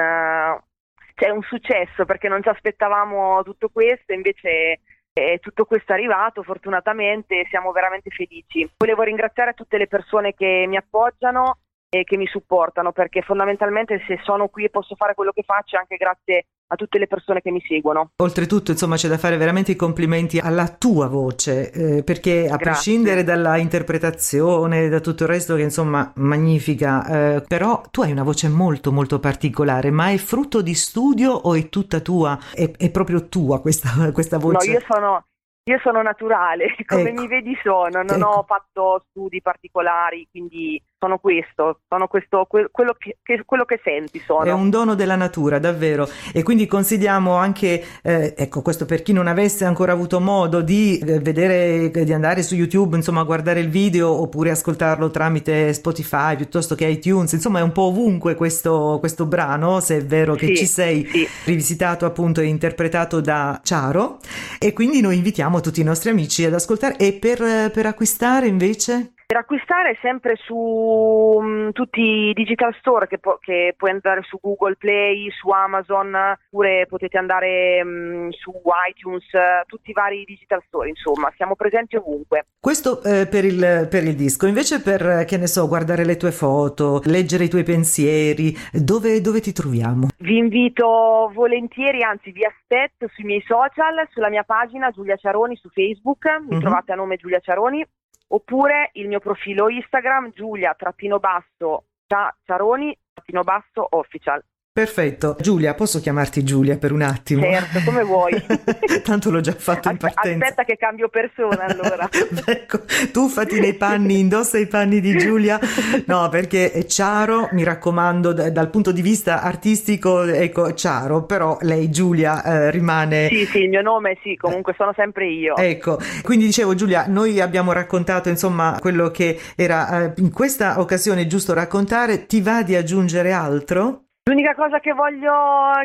cioè 1.15 1.31
un 1.31 1.43
successo 1.43 2.05
perché 2.05 2.29
non 2.29 2.43
ci 2.43 2.49
aspettavamo 2.49 3.43
tutto 3.43 3.69
questo, 3.69 4.13
invece 4.13 4.81
eh, 5.13 5.39
tutto 5.41 5.65
questo 5.65 5.93
è 5.93 5.95
arrivato 5.95 6.43
fortunatamente 6.43 7.47
siamo 7.49 7.73
veramente 7.73 8.11
felici. 8.11 8.69
Volevo 8.77 9.03
ringraziare 9.03 9.55
tutte 9.55 9.79
le 9.79 9.87
persone 9.87 10.35
che 10.35 10.65
mi 10.69 10.77
appoggiano 10.77 11.59
e 11.89 12.05
che 12.05 12.17
mi 12.17 12.27
supportano 12.27 12.93
perché 12.93 13.23
fondamentalmente 13.23 14.03
se 14.07 14.19
sono 14.25 14.49
qui 14.49 14.65
e 14.65 14.71
posso 14.71 14.95
fare 14.97 15.15
quello 15.15 15.33
che 15.33 15.43
faccio 15.43 15.77
è 15.77 15.79
anche 15.79 15.97
grazie 15.97 16.47
a 16.69 16.75
tutte 16.75 16.99
le 16.99 17.07
persone 17.07 17.41
che 17.41 17.53
mi 17.53 17.63
seguono. 17.65 18.11
Oltretutto, 18.17 18.73
insomma, 18.73 18.97
c'è 18.97 19.07
da 19.09 19.19
fare 19.19 19.37
veramente 19.37 19.71
i 19.71 19.77
complimenti 19.77 20.41
alla 20.41 20.67
tua 20.69 21.07
voce, 21.07 21.71
eh, 21.71 22.03
perché 22.03 22.41
a 22.47 22.57
Grazie. 22.57 22.59
prescindere 22.59 23.23
dalla 23.23 23.57
interpretazione, 23.57 24.89
da 24.89 24.99
tutto 25.01 25.23
il 25.23 25.29
resto, 25.29 25.55
che 25.55 25.63
insomma, 25.63 26.13
magnifica, 26.17 27.37
eh, 27.37 27.45
però 27.47 27.83
tu 27.91 28.03
hai 28.03 28.11
una 28.11 28.25
voce 28.25 28.49
molto, 28.49 28.91
molto 28.91 29.21
particolare, 29.21 29.91
ma 29.91 30.11
è 30.11 30.17
frutto 30.17 30.61
di 30.61 30.75
studio 30.75 31.31
o 31.31 31.55
è 31.55 31.69
tutta 31.69 32.01
tua? 32.01 32.37
È, 32.53 32.69
è 32.77 32.91
proprio 32.91 33.29
tua 33.29 33.61
questa, 33.61 33.89
questa 34.13 34.37
No, 34.39 34.43
voce? 34.43 34.71
io 34.73 34.81
sono, 34.89 35.25
io 35.65 35.79
sono 35.83 36.03
naturale, 36.03 36.75
come 36.85 37.11
Ecco. 37.11 37.21
mi 37.21 37.29
vedi 37.29 37.57
sono, 37.63 38.03
non 38.03 38.21
Ecco. 38.21 38.27
ho 38.29 38.43
fatto 38.45 39.05
studi 39.11 39.41
particolari, 39.41 40.27
quindi 40.31 40.83
sono 40.99 41.19
questo, 41.19 41.81
sono 41.89 42.07
questo, 42.07 42.47
que- 42.49 42.69
quello, 42.71 42.97
che, 42.99 43.43
quello 43.45 43.65
che 43.65 43.81
senti 43.85 44.21
sono. 44.25 44.45
È 44.45 44.53
un 44.53 44.71
dono 44.71 44.95
della 44.95 45.15
natura, 45.17 45.59
davvero. 45.59 46.09
E 46.33 46.43
quindi 46.43 46.67
consigliamo 46.67 47.35
anche, 47.35 47.85
eh, 48.03 48.35
ecco, 48.37 48.63
questo 48.63 48.87
per 48.87 49.03
chi 49.03 49.13
non 49.13 49.27
avesse 49.27 49.65
ancora 49.65 49.93
avuto 49.93 50.21
modo 50.21 50.63
di 50.63 50.99
eh, 50.99 51.21
vedere, 51.21 51.91
di 51.91 52.13
andare 52.13 52.43
su 52.43 52.55
YouTube, 52.55 52.97
insomma, 52.97 53.23
guardare 53.25 53.61
il 53.61 53.69
video 53.69 54.11
oppure 54.11 54.51
ascoltarlo 54.51 55.11
tramite 55.11 55.73
Spotify 55.73 56.37
piuttosto 56.37 56.75
che 56.75 56.87
iTunes, 56.87 57.33
insomma, 57.33 57.59
è 57.59 57.63
un 57.63 57.73
po' 57.73 57.83
ovunque 57.83 58.35
questo, 58.35 58.97
questo 58.99 59.27
brano, 59.27 59.81
se 59.81 59.99
è 59.99 60.05
vero 60.05 60.35
che 60.35 60.47
Sì, 60.47 60.57
ci 60.57 60.67
sei, 60.67 61.05
sì. 61.07 61.29
rivisitato 61.45 62.07
appunto 62.07 62.41
e 62.41 62.47
interpretato 62.47 63.21
da 63.21 63.61
Ciaro. 63.63 64.19
E 64.59 64.73
quindi 64.73 65.01
noi 65.01 65.17
invitiamo 65.17 65.61
tutti 65.61 65.81
i 65.81 65.85
nostri 65.85 66.11
amici 66.11 66.45
ad 66.45 66.55
ascoltare. 66.55 66.97
E 66.97 67.13
per, 67.13 67.71
per 67.71 67.87
acquistare 67.87 68.47
invece? 68.47 69.13
Per 69.27 69.37
acquistare 69.39 69.99
sempre 70.01 70.37
su 70.37 71.41
mm, 71.43 71.71
tutti 71.71 72.01
i 72.01 72.33
digital 72.33 72.73
store 72.79 73.09
che, 73.09 73.19
pu- 73.19 73.41
che 73.41 73.75
puoi 73.77 73.91
andare 73.91 74.23
su 74.23 74.39
Google 74.41 74.77
Play, 74.77 75.29
su 75.33 75.51
Amazon, 75.51 76.15
oppure 76.15 76.87
potete 76.87 77.19
andare 77.19 77.83
mm, 77.83 78.29
su 78.31 78.53
iTunes, 78.89 79.25
tutti 79.67 79.91
i 79.91 79.93
vari 79.93 80.23
digital 80.25 80.63
store, 80.69 80.91
insomma, 80.91 81.33
siamo 81.35 81.57
presenti 81.57 81.97
ovunque. 81.97 82.47
Questo 82.61 83.03
eh, 83.03 83.27
per, 83.27 83.45
il, 83.45 83.89
per 83.91 84.05
il 84.05 84.15
disco, 84.15 84.47
invece 84.47 84.81
per, 84.81 85.25
che 85.25 85.37
ne 85.39 85.49
so, 85.49 85.67
guardare 85.67 86.05
le 86.05 86.17
tue 86.17 86.31
foto, 86.31 87.01
leggere 87.07 87.45
i 87.45 87.49
tuoi 87.49 87.65
pensieri, 87.65 88.55
dove, 88.73 89.21
dove 89.21 89.41
ti 89.41 89.51
troviamo? 89.53 90.07
Vi 90.19 90.37
invito 90.37 91.33
volentieri, 91.35 92.05
anzi 92.05 92.31
vi 92.31 92.45
aspetto 92.45 93.09
sui 93.13 93.25
miei 93.25 93.43
social, 93.45 94.07
sulla 94.13 94.29
mia 94.31 94.45
pagina 94.45 94.91
Giulia 94.91 95.17
Ciaroni 95.17 95.57
su 95.57 95.69
Facebook, 95.71 96.27
mi 96.49 96.55
Mhm. 96.55 96.61
trovate 96.61 96.93
a 96.93 96.95
nome 96.95 97.17
Giulia 97.17 97.41
Ciaroni, 97.41 97.85
oppure 98.29 98.91
il 98.95 99.09
mio 99.09 99.21
profilo 99.21 99.69
Instagram 99.69 100.31
Giulia-basso 100.33 101.85
Cia- 102.07 102.37
Ciaroni 102.45 102.97
basso 103.45 103.87
official. 103.91 104.43
Perfetto. 104.77 105.39
Giulia, 105.41 105.73
posso 105.73 106.01
chiamarti 106.01 106.45
Giulia 106.45 106.77
per 106.77 106.93
un 106.93 107.01
attimo? 107.01 107.41
Certo, 107.41 107.81
come 107.83 108.03
vuoi. 108.03 108.35
Tanto 109.03 109.31
l'ho 109.31 109.41
già 109.41 109.55
fatto 109.57 109.89
in 109.89 109.97
partenza. 109.97 110.45
Aspetta 110.45 110.65
che 110.65 110.77
cambio 110.77 111.09
persona 111.09 111.65
allora. 111.65 112.07
ecco, 112.45 112.81
tuffati 113.11 113.59
nei 113.59 113.73
panni, 113.73 114.19
indossa 114.19 114.59
i 114.59 114.67
panni 114.67 115.01
di 115.01 115.17
Giulia. 115.17 115.59
No, 116.05 116.29
perché 116.29 116.73
è 116.73 116.85
Ciaro, 116.85 117.49
mi 117.53 117.65
raccomando, 117.65 118.35
d- 118.35 118.51
dal 118.51 118.69
punto 118.69 118.93
di 118.93 119.01
vista 119.01 119.41
artistico, 119.41 120.25
ecco, 120.25 120.75
Ciaro, 120.75 121.25
però 121.25 121.57
lei 121.63 121.89
Giulia 121.89 122.45
eh, 122.45 122.71
rimane 122.71 123.29
Sì, 123.29 123.47
sì, 123.47 123.59
il 123.61 123.71
mio 123.71 123.81
nome 123.81 124.19
sì, 124.23 124.37
comunque 124.37 124.75
sono 124.77 124.93
sempre 124.95 125.27
io. 125.27 125.57
Ecco, 125.57 125.99
quindi 126.21 126.45
dicevo 126.45 126.75
Giulia, 126.75 127.07
noi 127.09 127.41
abbiamo 127.41 127.73
raccontato 127.73 128.29
insomma 128.29 128.77
quello 128.79 129.11
che 129.11 129.41
era 129.57 130.13
eh, 130.13 130.13
in 130.19 130.31
questa 130.31 130.81
occasione 130.81 131.27
giusto 131.27 131.55
raccontare, 131.55 132.27
ti 132.27 132.43
va 132.43 132.63
di 132.63 132.75
aggiungere 132.75 133.33
altro? 133.33 134.03
L'unica 134.29 134.57
cosa 134.57 134.81
che 134.81 134.93
voglio, 134.93 135.33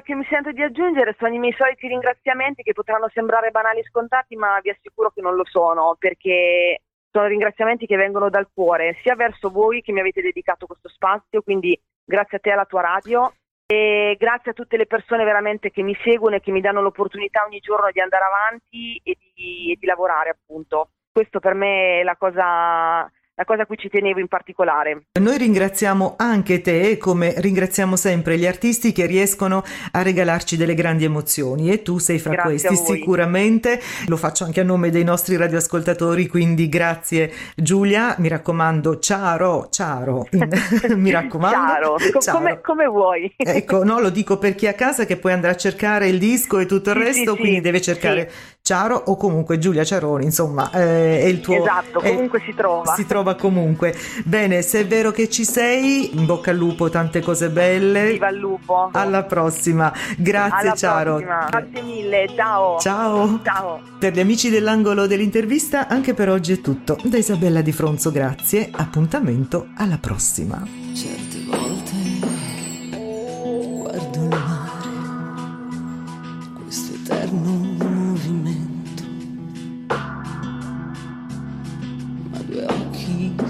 che 0.02 0.16
mi 0.16 0.26
sento 0.28 0.52
di 0.52 0.64
aggiungere 0.64 1.16
sono 1.20 1.32
i 1.32 1.38
miei 1.38 1.54
soliti 1.56 1.88
ringraziamenti 1.88 2.64
che 2.64 2.74
potranno 2.74 3.08
sembrare 3.14 3.52
banali 3.52 3.82
e 3.82 3.88
scontati, 3.88 4.36
ma 4.36 4.60
vi 4.62 4.72
assicuro 4.72 5.12
che 5.12 5.22
non 5.22 5.36
lo 5.36 5.46
sono, 5.46 5.96
perché 6.00 6.82
sono 7.12 7.28
ringraziamenti 7.28 7.86
che 7.86 7.98
vengono 7.98 8.32
dal 8.32 8.50
cuore, 8.52 8.98
sia 9.04 9.16
verso 9.16 9.52
voi 9.52 9.84
che 9.84 9.92
mi 9.92 10.00
avete 10.00 10.24
dedicato 10.24 10.66
questo 10.66 10.90
spazio, 10.90 11.44
quindi 11.44 11.80
grazie 12.04 12.38
a 12.38 12.40
te 12.40 12.50
e 12.50 12.54
alla 12.54 12.66
tua 12.66 12.82
radio 12.82 13.32
e 13.68 14.16
grazie 14.18 14.52
a 14.52 14.54
tutte 14.56 14.76
le 14.76 14.88
persone 14.88 15.24
veramente 15.24 15.70
che 15.70 15.84
mi 15.84 15.96
seguono 16.04 16.38
e 16.38 16.40
che 16.40 16.52
mi 16.52 16.62
danno 16.62 16.82
l'opportunità 16.82 17.46
ogni 17.46 17.60
giorno 17.60 17.92
di 17.92 18.02
andare 18.02 18.24
avanti 18.24 19.00
e 19.04 19.18
di, 19.36 19.72
e 19.72 19.78
di 19.80 19.86
lavorare 19.86 20.32
appunto. 20.32 20.90
Questo 21.12 21.40
per 21.40 21.54
me 21.54 22.00
è 22.00 22.04
la 22.04 22.16
cosa, 22.16 23.08
la 23.36 23.46
cosa 23.46 23.64
a 23.64 23.66
cui 23.66 23.78
ci 23.78 23.90
tenevo 23.90 24.20
in 24.20 24.28
particolare. 24.28 25.06
Noi 25.20 25.38
ringraziamo 25.38 26.16
anche 26.18 26.62
te, 26.62 26.98
come 26.98 27.34
ringraziamo 27.38 27.96
sempre 27.96 28.38
gli 28.38 28.46
artisti 28.46 28.92
che 28.92 29.06
riescono 29.06 29.64
a 29.92 30.02
regalarci 30.02 30.58
delle 30.58 30.74
grandi 30.74 31.06
emozioni 31.06 31.72
e 31.72 31.82
tu 31.82 31.98
sei 31.98 32.20
fra 32.20 32.34
Grazie 32.34 32.70
questi 32.70 32.94
sicuramente. 32.94 33.80
Lo 34.08 34.18
faccio 34.18 34.44
anche 34.44 34.60
a 34.60 34.64
nome 34.64 34.90
dei 34.90 35.04
nostri 35.04 35.38
radioascoltatori, 35.38 36.28
quindi 36.28 36.68
grazie 36.70 37.32
Giulia, 37.56 38.16
mi 38.20 38.28
raccomando, 38.28 39.00
ciao, 39.00 39.70
ciao, 39.70 40.28
mi 40.96 41.12
raccomando. 41.12 41.98
Ciao, 41.98 42.12
co- 42.12 42.20
ciao. 42.20 42.38
Come, 42.38 42.62
come 42.62 42.86
vuoi. 42.86 43.34
Ecco, 43.38 43.84
no, 43.84 44.00
lo 44.00 44.10
dico 44.10 44.38
per 44.38 44.56
chi 44.56 44.66
è 44.66 44.70
a 44.70 44.74
casa 44.74 45.06
che 45.06 45.18
poi 45.18 45.32
andrà 45.32 45.52
a 45.52 45.56
cercare 45.56 46.08
il 46.08 46.20
disco 46.20 46.60
e 46.60 46.66
tutto 46.66 46.92
il 46.92 46.98
Sì, 46.98 47.04
resto, 47.04 47.32
sì, 47.34 47.40
quindi 47.40 47.56
sì, 47.56 47.62
deve 47.62 47.82
cercare 47.82 48.32
Ciaro 48.64 48.96
o 49.08 49.18
comunque 49.18 49.58
Giulia 49.58 49.84
Ciaroni, 49.84 50.24
insomma, 50.24 50.70
eh, 50.72 51.22
è 51.22 51.26
il 51.26 51.40
tuo... 51.42 51.56
Esatto, 51.56 52.00
è- 52.00 52.12
comunque 52.14 52.42
si 52.46 52.54
trova. 52.56 52.94
Si 52.94 53.08
trova 53.08 53.34
comunque. 53.34 53.96
Bene, 54.24 54.62
se 54.62 54.82
è 54.82 54.86
vero 54.88 55.10
che 55.12 55.30
ci 55.30 55.44
sei, 55.46 56.16
in 56.16 56.28
bocca 56.28 56.52
al 56.52 56.58
lupo, 56.58 56.88
tante 56.90 57.22
cose 57.22 57.50
belle. 57.50 58.12
Viva 58.12 58.30
il 58.30 58.38
lupo. 58.38 58.90
Alla 58.94 59.24
prossima. 59.24 59.92
Grazie 60.16 60.60
Alla 60.68 60.76
Ciaro. 60.76 61.16
prossima. 61.16 61.48
Grazie 61.50 61.82
mille, 61.82 62.28
ciao. 62.36 62.80
Ciao. 62.80 63.40
Ciao. 63.44 63.82
Per 63.98 64.14
gli 64.14 64.20
amici 64.20 64.52
dell'angolo 64.52 65.08
dell'intervista, 65.08 65.88
anche 65.88 66.14
per 66.14 66.30
oggi 66.30 66.54
è 66.54 66.62
tutto. 66.62 66.98
Da 67.04 67.18
Isabella 67.18 67.62
Di 67.62 67.72
Fronzo, 67.72 68.12
grazie. 68.12 68.70
Appuntamento 68.72 69.70
alla 69.76 69.98
prossima. 69.98 70.64
Certe 70.94 71.40
volte 71.48 71.81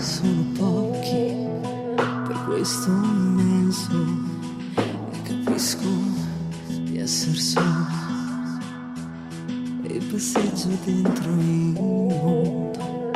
sono 0.01 0.43
pochi 0.57 1.37
per 1.95 2.43
questo 2.45 2.89
immenso 2.89 3.91
e 5.11 5.21
capisco 5.21 5.87
di 6.85 6.97
essere 6.97 7.35
solo. 7.37 7.85
E 9.83 10.01
passeggio 10.11 10.69
dentro 10.83 11.31
il 11.33 11.73
mondo. 11.75 13.11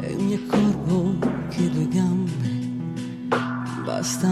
E 0.00 0.14
mi 0.16 0.34
accorgo 0.34 1.16
che 1.48 1.70
due 1.70 1.88
gambe 1.88 2.48
bastano 3.84 4.29